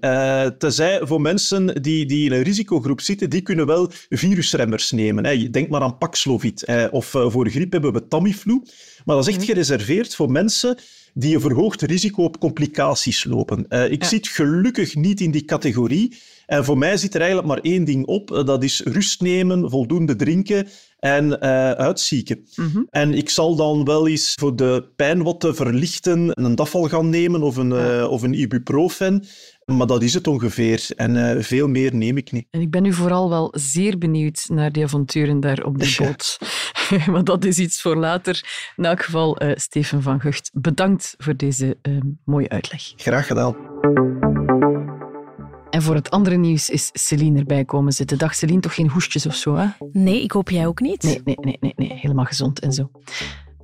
Tenzij 0.58 1.00
voor 1.02 1.20
mensen 1.20 1.82
die, 1.82 2.06
die 2.06 2.24
in 2.26 2.32
een 2.32 2.42
risicogroep 2.42 3.00
zitten, 3.00 3.30
die 3.30 3.40
kunnen 3.42 3.66
wel 3.66 3.90
virusremmers 4.08 4.90
nemen. 4.90 5.24
Hè. 5.24 5.30
Je 5.30 5.50
Denk 5.50 5.68
maar 5.68 5.80
aan 5.80 5.98
Paxlovid. 5.98 6.66
of 6.90 7.06
voor 7.06 7.48
griep 7.48 7.72
hebben 7.72 7.92
we 7.92 8.08
Tamiflu. 8.08 8.62
Maar 9.04 9.16
dat 9.16 9.28
is 9.28 9.34
echt 9.36 9.44
gereserveerd 9.44 10.14
voor 10.14 10.30
mensen 10.30 10.78
die 11.14 11.34
een 11.34 11.40
verhoogd 11.40 11.82
risico 11.82 12.22
op 12.22 12.38
complicaties 12.40 13.24
lopen. 13.24 13.68
Eh, 13.68 13.90
ik 13.90 14.02
Ja. 14.02 14.08
zit 14.08 14.28
gelukkig 14.28 14.94
niet 14.94 15.20
in 15.20 15.30
die 15.30 15.44
categorie. 15.44 16.16
En 16.46 16.64
voor 16.64 16.78
mij 16.78 16.96
zit 16.96 17.14
er 17.14 17.20
eigenlijk 17.20 17.48
maar 17.48 17.60
één 17.60 17.84
ding 17.84 18.06
op. 18.06 18.30
eh, 18.32 18.44
dat 18.44 18.62
is 18.64 18.80
rust 18.84 19.20
nemen, 19.20 19.70
voldoende 19.70 20.16
drinken 20.16 20.68
en 21.04 21.40
eh, 21.40 21.70
uitzieken. 21.70 22.44
Mhm. 22.54 22.82
En 22.90 23.14
ik 23.14 23.30
zal 23.30 23.56
dan 23.56 23.84
wel 23.84 24.08
eens 24.08 24.32
voor 24.40 24.56
de 24.56 24.84
pijn 24.96 25.22
wat 25.22 25.40
te 25.40 25.54
verlichten 25.54 26.30
een 26.44 26.54
dafal 26.54 26.82
gaan 26.88 27.08
nemen 27.08 27.42
of 27.42 27.56
een, 27.56 27.68
Ja. 27.68 27.98
eh, 28.00 28.10
of 28.10 28.22
een 28.22 28.32
ibuprofen. 28.40 29.24
Maar 29.64 29.86
dat 29.86 30.02
is 30.02 30.14
het 30.14 30.26
ongeveer. 30.26 30.86
En 30.96 31.16
eh, 31.36 31.42
veel 31.42 31.68
meer 31.68 31.94
neem 31.94 32.16
ik 32.16 32.32
niet. 32.32 32.46
En 32.50 32.60
ik 32.60 32.70
ben 32.70 32.82
nu 32.82 32.92
vooral 32.92 33.28
wel 33.28 33.52
zeer 33.56 33.98
benieuwd 33.98 34.44
naar 34.48 34.72
die 34.72 34.84
avonturen 34.84 35.40
daar 35.40 35.64
op 35.64 35.78
de 35.78 35.94
Ja. 35.98 36.04
boot. 36.06 36.38
maar 37.12 37.24
dat 37.24 37.44
is 37.44 37.58
iets 37.58 37.80
voor 37.80 37.96
later. 37.96 38.44
In 38.76 38.84
elk 38.84 39.02
geval, 39.02 39.40
Steven 39.54 40.02
van 40.02 40.20
Gucht, 40.20 40.50
bedankt 40.52 41.14
voor 41.18 41.36
deze 41.36 41.76
mooie 42.24 42.48
uitleg. 42.48 42.92
Graag 42.96 43.26
gedaan. 43.26 44.23
En 45.74 45.82
voor 45.82 45.94
het 45.94 46.10
andere 46.10 46.36
nieuws 46.36 46.70
is 46.70 46.90
Celine 46.92 47.38
erbij 47.38 47.64
komen 47.64 47.92
zitten. 47.92 48.18
Dag 48.18 48.34
Celine, 48.34 48.60
toch 48.60 48.74
geen 48.74 48.90
hoestjes 48.90 49.26
of 49.26 49.34
zo, 49.34 49.56
hè? 49.56 49.66
Nee, 49.92 50.22
ik 50.22 50.32
hoop 50.32 50.50
jij 50.50 50.66
ook 50.66 50.80
niet. 50.80 51.02
Nee, 51.02 51.20
nee, 51.24 51.36
nee, 51.40 51.56
nee, 51.60 51.72
nee. 51.76 51.98
helemaal 51.98 52.24
gezond 52.24 52.60
en 52.60 52.72
zo. 52.72 52.90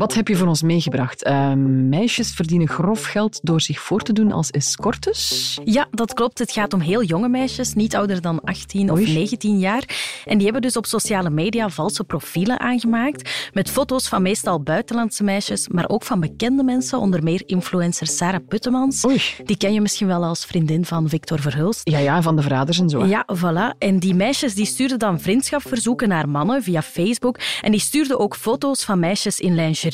Wat 0.01 0.15
heb 0.15 0.29
je 0.29 0.37
voor 0.37 0.47
ons 0.47 0.63
meegebracht? 0.63 1.23
Eh, 1.23 1.53
meisjes 1.89 2.31
verdienen 2.31 2.69
grof 2.69 3.05
geld 3.05 3.39
door 3.43 3.61
zich 3.61 3.81
voor 3.81 4.01
te 4.03 4.13
doen 4.13 4.33
als 4.33 4.51
escortes. 4.51 5.59
Ja, 5.65 5.87
dat 5.91 6.15
klopt. 6.15 6.39
Het 6.39 6.53
gaat 6.53 6.73
om 6.73 6.81
heel 6.81 7.03
jonge 7.03 7.29
meisjes, 7.29 7.75
niet 7.75 7.97
ouder 7.97 8.21
dan 8.21 8.41
18 8.41 8.91
of 8.91 8.99
Oei. 8.99 9.13
19 9.13 9.59
jaar. 9.59 9.85
En 10.25 10.35
die 10.35 10.45
hebben 10.45 10.63
dus 10.63 10.77
op 10.77 10.87
sociale 10.87 11.31
media 11.31 11.69
valse 11.69 12.05
profielen 12.05 12.61
aangemaakt. 12.61 13.51
Met 13.53 13.71
foto's 13.71 14.09
van 14.09 14.23
meestal 14.23 14.63
buitenlandse 14.63 15.25
meisjes, 15.25 15.69
maar 15.69 15.89
ook 15.89 16.03
van 16.03 16.21
bekende 16.21 16.63
mensen, 16.63 16.99
onder 16.99 17.23
meer 17.23 17.43
influencer 17.47 18.07
Sarah 18.07 18.47
Puttemans. 18.49 19.05
Oei. 19.05 19.23
Die 19.45 19.57
ken 19.57 19.73
je 19.73 19.81
misschien 19.81 20.07
wel 20.07 20.25
als 20.25 20.45
vriendin 20.45 20.85
van 20.85 21.09
Victor 21.09 21.41
Verhulst. 21.41 21.89
Ja, 21.89 21.99
ja, 21.99 22.23
van 22.23 22.37
de 22.37 22.43
verraders 22.43 22.79
en 22.79 22.89
zo. 22.89 23.01
hè. 23.01 23.07
Ja, 23.07 23.27
voilà. 23.37 23.79
En 23.79 23.99
die 23.99 24.15
meisjes 24.15 24.55
die 24.55 24.67
stuurden 24.67 24.99
dan 24.99 25.21
vriendschapverzoeken 25.21 26.09
naar 26.09 26.29
mannen 26.29 26.63
via 26.63 26.83
Facebook. 26.83 27.39
En 27.61 27.71
die 27.71 27.81
stuurden 27.81 28.19
ook 28.19 28.37
foto's 28.37 28.85
van 28.85 28.99
meisjes 28.99 29.41
in 29.41 29.55
lingerie. 29.55 29.89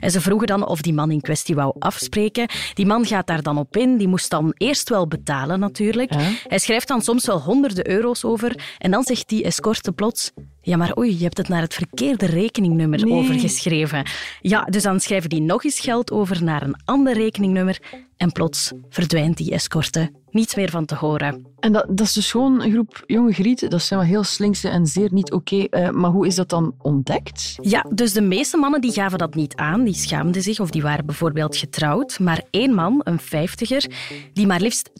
En 0.00 0.10
ze 0.10 0.20
vroegen 0.20 0.46
dan 0.46 0.66
of 0.66 0.80
die 0.80 0.92
man 0.92 1.10
in 1.10 1.20
kwestie 1.20 1.54
wou 1.54 1.74
afspreken. 1.78 2.48
Die 2.74 2.86
man 2.86 3.06
gaat 3.06 3.26
daar 3.26 3.42
dan 3.42 3.58
op 3.58 3.76
in. 3.76 3.96
Die 3.96 4.08
moest 4.08 4.30
dan 4.30 4.54
eerst 4.56 4.88
wel 4.88 5.08
betalen, 5.08 5.60
natuurlijk. 5.60 6.12
Hij 6.48 6.58
schrijft 6.58 6.88
dan 6.88 7.02
soms 7.02 7.26
wel 7.26 7.40
honderden 7.40 7.88
euro's 7.90 8.24
over. 8.24 8.60
En 8.78 8.90
dan 8.90 9.02
zegt 9.04 9.28
die 9.28 9.44
escorte 9.44 9.92
plots... 9.92 10.32
Ja, 10.60 10.76
maar 10.76 10.98
oei, 10.98 11.16
je 11.16 11.22
hebt 11.22 11.36
het 11.38 11.48
naar 11.48 11.60
het 11.62 11.74
verkeerde 11.74 12.26
rekeningnummer 12.26 13.04
Nee. 13.04 13.12
overgeschreven. 13.12 14.06
Ja, 14.40 14.64
dus 14.64 14.82
dan 14.82 15.00
schrijven 15.00 15.30
die 15.30 15.40
nog 15.40 15.64
eens 15.64 15.80
geld 15.80 16.10
over 16.10 16.44
naar 16.44 16.62
een 16.62 16.76
ander 16.84 17.14
rekeningnummer. 17.14 17.78
En 18.18 18.32
plots 18.32 18.72
verdwijnt 18.88 19.36
die 19.36 19.50
escorte. 19.50 20.10
Niets 20.30 20.54
meer 20.54 20.70
van 20.70 20.84
te 20.84 20.94
horen. 20.94 21.46
En 21.58 21.72
dat, 21.72 21.84
dat 21.88 22.06
is 22.06 22.12
dus 22.12 22.30
gewoon 22.30 22.62
een 22.62 22.70
groep 22.72 23.02
jonge 23.06 23.32
grieten. 23.32 23.70
Dat 23.70 23.82
zijn 23.82 24.00
wel 24.00 24.08
heel 24.08 24.22
slinkse 24.24 24.68
en 24.68 24.86
zeer 24.86 25.12
niet 25.12 25.32
oké. 25.32 25.56
Eh, 25.56 25.90
maar 25.90 26.10
hoe 26.10 26.26
is 26.26 26.34
dat 26.34 26.48
dan 26.48 26.74
ontdekt? 26.82 27.54
Ja, 27.60 27.84
dus 27.90 28.12
de 28.12 28.20
meeste 28.20 28.56
mannen 28.56 28.80
die 28.80 28.92
gaven 28.92 29.18
dat 29.18 29.34
niet 29.34 29.54
aan. 29.56 29.84
Die 29.84 29.94
schaamden 29.94 30.42
zich 30.42 30.60
of 30.60 30.70
die 30.70 30.82
waren 30.82 31.06
bijvoorbeeld 31.06 31.56
getrouwd. 31.56 32.18
Maar 32.18 32.42
één 32.50 32.74
man, 32.74 33.00
een 33.04 33.18
vijftiger, 33.18 33.86
die 34.32 34.46
maar 34.46 34.60
liefst 34.60 34.90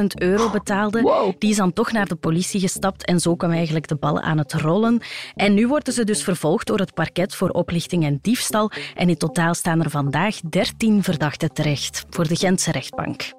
20.000 0.00 0.06
euro 0.14 0.50
betaalde, 0.50 1.00
Wow. 1.00 1.32
die 1.38 1.50
is 1.50 1.56
dan 1.56 1.72
toch 1.72 1.92
naar 1.92 2.06
de 2.08 2.14
politie 2.16 2.60
gestapt 2.60 3.04
en 3.04 3.20
zo 3.20 3.36
kwam 3.36 3.50
eigenlijk 3.50 3.88
de 3.88 3.96
bal 3.96 4.20
aan 4.20 4.38
het 4.38 4.52
rollen. 4.52 5.00
En 5.34 5.54
nu 5.54 5.68
worden 5.68 5.92
ze 5.92 6.04
dus 6.04 6.22
vervolgd 6.22 6.66
door 6.66 6.78
het 6.78 6.94
parket 6.94 7.34
voor 7.34 7.48
oplichting 7.48 8.04
en 8.04 8.18
diefstal. 8.22 8.70
En 8.94 9.08
in 9.08 9.16
totaal 9.16 9.54
staan 9.54 9.82
er 9.82 9.90
vandaag 9.90 10.40
13 10.40 11.02
verdachten 11.02 11.52
terecht 11.52 12.04
voor 12.10 12.26
de 12.30 12.36
Gentse 12.36 12.70
rechtbank. 12.70 13.32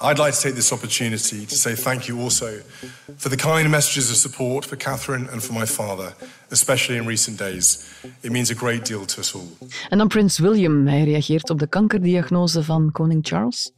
I'd 0.00 0.18
like 0.18 0.34
to 0.34 0.40
take 0.40 0.54
this 0.54 0.72
opportunity 0.72 1.46
to 1.46 1.54
say 1.54 1.74
thank 1.74 2.08
you 2.08 2.20
also 2.20 2.60
for 3.18 3.28
the 3.28 3.36
kind 3.36 3.70
messages 3.70 4.10
of 4.10 4.16
support 4.16 4.64
for 4.64 4.76
Catherine 4.76 5.28
and 5.30 5.42
for 5.42 5.52
my 5.52 5.66
father, 5.66 6.14
especially 6.50 6.96
in 6.96 7.06
recent 7.06 7.38
days. 7.38 7.86
It 8.20 8.30
means 8.30 8.50
a 8.50 8.54
great 8.54 8.86
deal 8.86 9.04
to 9.04 9.18
us 9.18 9.34
all. 9.34 9.68
En 9.88 9.98
dan 9.98 10.08
Prins 10.08 10.38
William. 10.38 10.86
Hij 10.86 11.04
reageert 11.04 11.50
op 11.50 11.58
de 11.58 11.66
kankerdiagnose 11.66 12.62
van 12.62 12.92
koning 12.92 13.26
Charles. 13.26 13.72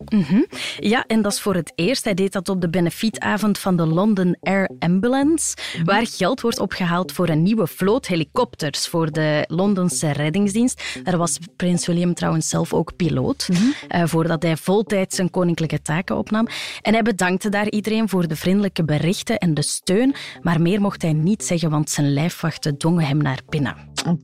Ja, 0.78 1.04
en 1.06 1.22
dat 1.22 1.32
is 1.32 1.40
voor 1.40 1.54
het 1.54 1.72
eerst. 1.74 2.04
Hij 2.04 2.14
deed 2.14 2.32
dat 2.32 2.48
op 2.48 2.60
de 2.60 2.68
benefietavond 2.70 3.58
van 3.58 3.76
de 3.76 3.86
London 3.86 4.36
Air 4.40 4.70
Ambulance, 4.78 5.56
waar 5.84 6.06
geld 6.06 6.40
wordt 6.40 6.58
opgehaald 6.58 7.12
voor 7.12 7.28
een 7.28 7.42
nieuwe 7.42 7.66
vloot 7.66 8.06
helikopters 8.06 8.86
voor 8.88 9.12
de 9.12 9.44
Londense 9.48 10.12
reddingsdienst. 10.12 10.82
Daar 11.02 11.16
was 11.16 11.38
prins 11.56 11.86
William 11.86 12.14
trouwens 12.14 12.48
zelf 12.48 12.74
ook 12.74 12.96
piloot, 12.96 13.48
eh, 13.88 14.02
voordat 14.06 14.42
hij 14.42 14.56
voltijds 14.56 15.16
zijn 15.16 15.30
koninklijke 15.30 15.82
taken 15.82 16.16
opnam. 16.16 16.46
En 16.82 16.92
hij 16.92 17.02
bedankte 17.02 17.48
daar 17.48 17.70
iedereen 17.70 18.08
voor 18.08 18.28
de 18.28 18.36
vriendelijke 18.36 18.84
berichten 18.84 19.38
en 19.38 19.54
de 19.54 19.62
steun, 19.62 20.14
maar 20.42 20.60
meer 20.60 20.80
mocht 20.80 21.02
hij 21.02 21.12
niet 21.12 21.44
zeggen, 21.44 21.70
want 21.70 21.90
zijn 21.90 22.12
lijfwachten 22.12 22.76
dwongen 22.76 23.04
hem 23.04 23.18
naar 23.18 23.40
binnen. 23.48 23.76
Oké, 24.06 24.17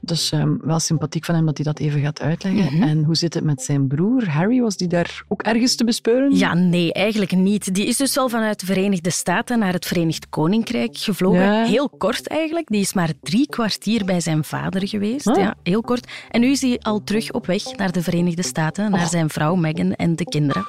dus 0.00 0.32
ehm, 0.32 0.56
wel 0.60 0.78
sympathiek 0.78 1.24
van 1.24 1.34
hem 1.34 1.46
dat 1.46 1.56
hij 1.56 1.66
dat 1.66 1.78
even 1.78 2.00
gaat 2.00 2.20
uitleggen. 2.20 2.82
En 2.82 3.04
hoe 3.04 3.14
zit 3.14 3.34
het 3.34 3.44
met 3.44 3.62
zijn 3.62 3.86
broer? 3.86 4.28
Harry, 4.28 4.60
was 4.60 4.76
die 4.76 4.88
daar 4.88 5.22
ook 5.28 5.42
ergens 5.42 5.74
te 5.74 5.84
bespeuren? 5.84 6.36
Ja, 6.36 6.54
nee, 6.54 6.92
eigenlijk 6.92 7.32
niet. 7.32 7.74
Die 7.74 7.86
is 7.86 7.96
dus 7.96 8.14
wel 8.14 8.28
vanuit 8.28 8.60
de 8.60 8.66
Verenigde 8.66 9.10
Staten 9.10 9.58
naar 9.58 9.72
het 9.72 9.86
Verenigd 9.86 10.28
Koninkrijk 10.28 10.96
gevlogen. 10.96 11.40
Ja. 11.40 11.64
Heel 11.64 11.88
kort 11.88 12.28
eigenlijk. 12.28 12.68
Die 12.68 12.80
is 12.80 12.92
maar 12.92 13.12
drie 13.22 13.48
kwartier 13.48 14.04
bij 14.04 14.20
zijn 14.20 14.44
vader 14.44 14.88
geweest. 14.88 15.26
Ah. 15.26 15.36
Ja, 15.36 15.54
heel 15.62 15.80
kort. 15.82 16.06
En 16.30 16.40
nu 16.40 16.50
is 16.50 16.60
hij 16.60 16.78
al 16.78 17.04
terug 17.04 17.32
op 17.32 17.46
weg 17.46 17.76
naar 17.76 17.92
de 17.92 18.02
Verenigde 18.02 18.42
Staten, 18.42 18.90
naar 18.90 19.08
zijn 19.08 19.30
vrouw 19.30 19.54
Meghan 19.54 19.94
en 19.94 20.16
de 20.16 20.24
kinderen. 20.24 20.64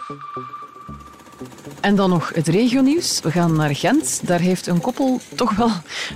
En 1.83 1.95
dan 1.95 2.09
nog 2.09 2.31
het 2.35 2.47
regionieuws. 2.47 3.19
We 3.23 3.31
gaan 3.31 3.55
naar 3.55 3.75
Gent. 3.75 4.21
Daar 4.23 4.39
heeft 4.39 4.67
een 4.67 4.81
koppel 4.81 5.19
toch 5.35 5.55
wel 5.55 5.71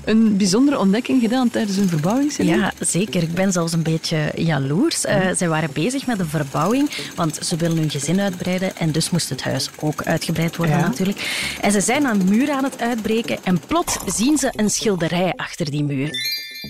een 0.06 0.38
bijzondere 0.38 0.80
ontdekking 0.80 1.22
gedaan 1.22 1.50
tijdens 1.50 1.78
hun 1.78 1.88
verbouwing. 1.90 2.34
Ja, 2.38 2.72
zeker. 2.80 3.22
Ik 3.24 3.34
ben 3.34 3.52
zelfs 3.52 3.74
een 3.74 3.84
beetje 3.84 4.32
jaloers. 4.36 5.06
Eh, 5.06 5.20
zij 5.36 5.50
waren 5.50 5.70
bezig 5.74 6.06
met 6.08 6.18
de 6.18 6.26
verbouwing, 6.26 6.90
want 7.16 7.40
ze 7.42 7.56
willen 7.56 7.78
hun 7.78 7.90
gezin 7.90 8.20
uitbreiden 8.20 8.76
en 8.78 8.92
dus 8.92 9.10
moest 9.10 9.30
het 9.30 9.44
huis 9.44 9.70
ook 9.80 10.04
uitgebreid 10.04 10.56
worden 10.56 10.78
Ja. 10.78 10.82
natuurlijk. 10.88 11.56
En 11.62 11.72
ze 11.72 11.82
zijn 11.82 12.06
een 12.06 12.22
muur 12.30 12.52
aan 12.52 12.64
het 12.64 12.82
uitbreken 12.82 13.38
en 13.44 13.60
plots 13.68 13.98
zien 14.06 14.38
ze 14.38 14.50
een 14.56 14.70
schilderij 14.70 15.34
achter 15.36 15.72
die 15.72 15.84
muur. 15.84 16.10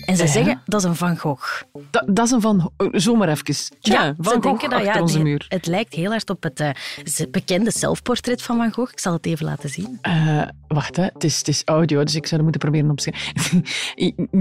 En 0.08 0.16
ze 0.16 0.22
Ja. 0.22 0.28
zeggen, 0.30 0.62
dat 0.64 0.80
is 0.80 0.86
een 0.86 0.94
Van 0.94 1.18
Gogh. 1.18 1.62
Dat, 1.90 2.04
dat 2.06 2.26
is 2.26 2.30
een 2.32 2.40
van... 2.40 2.70
oh, 2.76 2.88
Zomaar 2.92 3.28
even. 3.28 3.44
Tja, 3.80 4.14
van 4.18 4.24
ze 4.24 4.30
Gogh 4.30 4.42
denken 4.42 4.70
dat 4.70 4.82
ja, 4.82 5.00
onze 5.00 5.22
muur. 5.22 5.46
het 5.48 5.66
lijkt 5.66 5.94
heel 5.94 6.10
hard 6.10 6.30
op 6.30 6.42
het 6.42 6.60
eh, 6.60 6.70
bekende 7.30 7.70
zelfportret 7.70 8.42
van 8.42 8.56
Van 8.56 8.72
Gogh. 8.72 8.92
Ik 8.92 8.98
zal 9.00 9.12
het 9.12 9.26
even 9.26 9.44
laten 9.46 9.68
zien. 9.68 9.98
Eh, 10.02 10.42
wacht, 10.68 10.96
hè. 10.96 11.02
Het, 11.04 11.24
is, 11.24 11.38
het 11.38 11.48
is 11.48 11.62
audio, 11.64 12.04
dus 12.04 12.14
ik 12.14 12.26
zou 12.26 12.42
dat 12.42 12.50
moeten 12.52 12.60
proberen 12.70 12.90
opschrijven. 12.90 13.64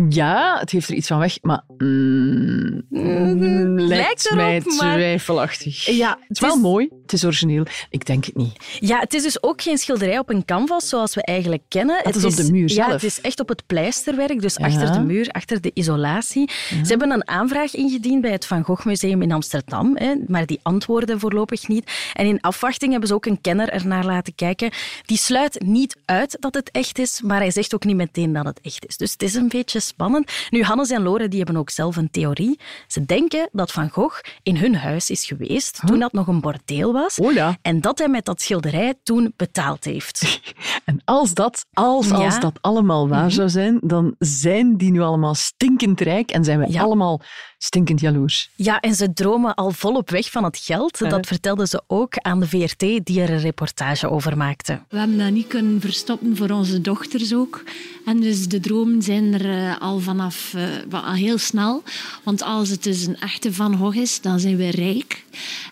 ja, 0.20 0.58
het 0.60 0.70
heeft 0.72 0.90
er 0.90 0.96
iets 0.96 1.08
van 1.08 1.20
weg, 1.20 1.38
maar... 1.42 1.64
mm, 1.78 2.82
lijkt 2.90 3.90
lijkt 3.90 4.26
erop, 4.26 4.38
mij 4.38 4.62
maar- 4.66 4.96
twijfelachtig. 4.96 5.86
Ja, 5.86 6.10
Het 6.28 6.30
is 6.30 6.40
wel 6.40 6.58
mooi. 6.60 6.90
Het 7.12 7.20
is 7.20 7.26
origineel. 7.26 7.64
Ik 7.90 8.06
denk 8.06 8.26
het 8.26 8.36
niet. 8.36 8.56
Ja, 8.80 9.00
het 9.00 9.14
is 9.14 9.24
dus 9.24 9.44
ook 9.44 9.62
geen 9.62 9.78
schilderij 9.78 10.20
op 10.20 10.30
een 10.30 10.46
canvas 10.46 10.90
zoals 10.90 11.16
we 11.16 11.22
eigenlijk 11.24 11.64
kennen. 11.68 12.00
Het 12.04 12.16
is 12.16 12.26
op 12.26 12.36
de 12.36 12.52
muur 12.52 12.68
Ja, 12.70 12.74
zelf. 12.74 12.92
het 12.92 13.04
is 13.04 13.22
echt 13.22 13.40
op 13.40 13.48
het 13.48 13.64
pleisterwerk, 13.68 14.42
dus 14.42 14.56
Ja. 14.56 14.66
achter 14.66 14.92
de 14.94 15.00
muur, 15.00 15.30
achter 15.32 15.62
de 15.62 15.72
isolatie. 15.74 16.50
Ze 16.70 16.88
hebben 16.88 17.12
een 17.12 17.28
aanvraag 17.28 17.76
ingediend 17.76 18.22
bij 18.22 18.32
het 18.32 18.46
Van 18.46 18.64
Gogh 18.64 18.86
Museum 18.86 19.22
in 19.22 19.32
Amsterdam, 19.32 19.98
hè, 19.98 20.14
maar 20.28 20.46
die 20.46 20.60
antwoorden 20.64 21.20
voorlopig 21.20 21.68
niet. 21.68 21.92
En 22.14 22.26
in 22.26 22.42
afwachting 22.42 22.92
hebben 22.92 23.10
ze 23.10 23.16
ook 23.16 23.26
een 23.26 23.42
kenner 23.42 23.70
ernaar 23.70 24.06
laten 24.06 24.36
kijken. 24.36 24.72
Die 25.06 25.18
sluit 25.18 25.62
niet 25.66 25.98
uit 26.06 26.38
dat 26.40 26.54
het 26.54 26.72
echt 26.72 27.00
is, 27.00 27.22
maar 27.22 27.40
hij 27.40 27.52
zegt 27.52 27.74
ook 27.76 27.84
niet 27.86 27.96
meteen 27.96 28.34
dat 28.34 28.46
het 28.46 28.60
echt 28.62 28.88
is. 28.88 28.98
Dus 28.98 29.12
het 29.12 29.22
is 29.24 29.34
een 29.34 29.48
beetje 29.48 29.80
spannend. 29.80 30.32
Nu, 30.50 30.64
Hannes 30.64 30.90
en 30.90 31.02
Lore 31.02 31.28
die 31.28 31.38
hebben 31.38 31.58
ook 31.58 31.70
zelf 31.70 31.96
een 31.96 32.10
theorie. 32.12 32.60
Ze 32.88 33.06
denken 33.06 33.50
dat 33.52 33.72
Van 33.72 33.90
Gogh 33.90 34.22
in 34.44 34.58
hun 34.58 34.76
huis 34.76 35.10
is 35.10 35.26
geweest 35.26 35.80
toen 35.86 36.00
dat 36.00 36.14
nog 36.14 36.28
een 36.28 36.40
bordeel 36.42 36.92
was. 36.94 36.97
Oh 37.18 37.34
ja. 37.34 37.58
En 37.62 37.82
dat 37.82 37.98
hij 37.98 38.08
met 38.10 38.26
dat 38.26 38.42
schilderij 38.42 38.94
toen 39.04 39.34
betaald 39.36 39.84
heeft. 39.86 40.22
En 40.86 41.02
als 41.06 41.34
dat, 41.34 41.66
als, 41.74 42.12
als 42.12 42.34
Ja. 42.34 42.40
dat 42.40 42.58
allemaal 42.62 43.08
waar 43.08 43.32
zou 43.32 43.50
zijn, 43.50 43.80
dan 43.82 44.16
zijn 44.20 44.78
die 44.78 44.92
nu 44.92 45.02
allemaal 45.02 45.36
stinkend 45.36 46.02
rijk 46.02 46.32
en 46.32 46.44
zijn 46.44 46.60
we 46.60 46.72
Ja. 46.72 46.82
allemaal 46.82 47.22
stinkend 47.58 48.00
jaloers. 48.00 48.50
Ja, 48.56 48.80
en 48.80 48.96
ze 48.96 49.14
dromen 49.14 49.56
al 49.56 49.72
volop 49.72 50.10
weg 50.10 50.32
van 50.32 50.44
het 50.44 50.58
geld. 50.58 51.10
Dat 51.10 51.28
vertelden 51.28 51.68
ze 51.68 51.82
ook 51.88 52.18
aan 52.18 52.40
de 52.40 52.48
VRT, 52.48 52.80
die 52.80 53.22
er 53.22 53.30
een 53.30 53.40
reportage 53.40 54.10
over 54.10 54.38
maakte. 54.38 54.80
We 54.90 54.98
hebben 54.98 55.18
dat 55.18 55.32
niet 55.32 55.48
kunnen 55.48 55.82
verstoppen 55.82 56.38
voor 56.38 56.50
onze 56.50 56.82
dochters 56.82 57.34
ook. 57.34 57.64
En 58.06 58.20
dus 58.20 58.48
de 58.48 58.60
dromen 58.60 59.02
zijn 59.02 59.34
er 59.34 59.50
eh, 59.70 59.82
al 59.82 60.00
vanaf 60.00 60.54
eh, 60.90 61.04
al 61.04 61.14
heel 61.14 61.38
snel. 61.38 61.84
Want 62.24 62.44
als 62.44 62.70
het 62.70 62.84
dus 62.84 63.06
een 63.06 63.20
echte 63.20 63.54
Van 63.54 63.78
Gogh 63.78 63.98
is, 63.98 64.22
dan 64.22 64.40
zijn 64.40 64.58
we 64.58 64.70
rijk. 64.70 65.26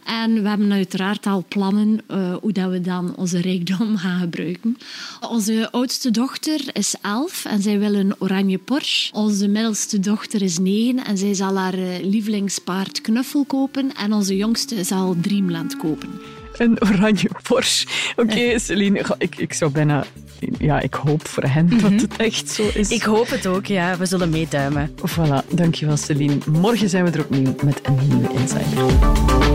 En 0.06 0.42
we 0.44 0.50
hebben 0.50 0.72
uiteraard 0.72 1.15
al 1.24 1.46
plannen 1.48 2.02
eh, 2.08 2.36
hoe 2.42 2.52
dat 2.52 2.70
we 2.70 2.82
dan 2.82 3.16
onze 3.16 3.42
rijkdom 3.42 3.98
gaan 4.04 4.20
gebruiken. 4.20 4.78
Onze 5.30 5.72
oudste 5.72 6.12
dochter 6.12 6.62
is 6.74 6.96
elf 7.02 7.46
en 7.46 7.62
zij 7.62 7.80
wil 7.80 7.94
een 7.94 8.16
oranje 8.18 8.58
Porsche. 8.58 9.14
Onze 9.14 9.48
middelste 9.48 10.00
dochter 10.00 10.42
is 10.42 10.60
negen 10.60 11.06
en 11.06 11.18
zij 11.18 11.34
zal 11.34 11.58
haar 11.58 11.74
eh, 11.74 12.04
lievelingspaard 12.04 13.02
Knuffel 13.02 13.46
kopen. 13.46 13.96
En 13.96 14.14
onze 14.14 14.36
jongste 14.36 14.84
zal 14.84 15.16
Dreamland 15.22 15.78
kopen. 15.78 16.10
Een 16.58 16.82
oranje 16.82 17.30
Porsche. 17.44 17.88
Oké, 18.16 18.60
Celine, 18.60 19.06
ik, 19.18 19.36
ik 19.36 19.54
zou 19.54 19.72
bijna... 19.72 20.06
Ja, 20.58 20.80
ik 20.80 20.94
hoop 20.94 21.28
voor 21.28 21.44
hen 21.44 21.70
dat 21.82 22.02
het 22.02 22.16
echt 22.18 22.50
zo 22.50 22.70
is. 22.74 22.90
Ik 22.90 23.04
hoop 23.04 23.30
het 23.30 23.48
ook, 23.48 23.66
ja. 23.66 23.98
We 23.98 24.06
zullen 24.06 24.30
meeduimen. 24.30 24.92
Voilà, 24.96 25.48
dankjewel 25.50 25.98
Celine. 25.98 26.38
Morgen 26.52 26.90
zijn 26.90 27.06
we 27.06 27.12
er 27.12 27.20
opnieuw 27.20 27.56
met 27.64 27.80
een 27.84 27.98
nieuwe 28.08 28.34
Insider. 28.34 29.55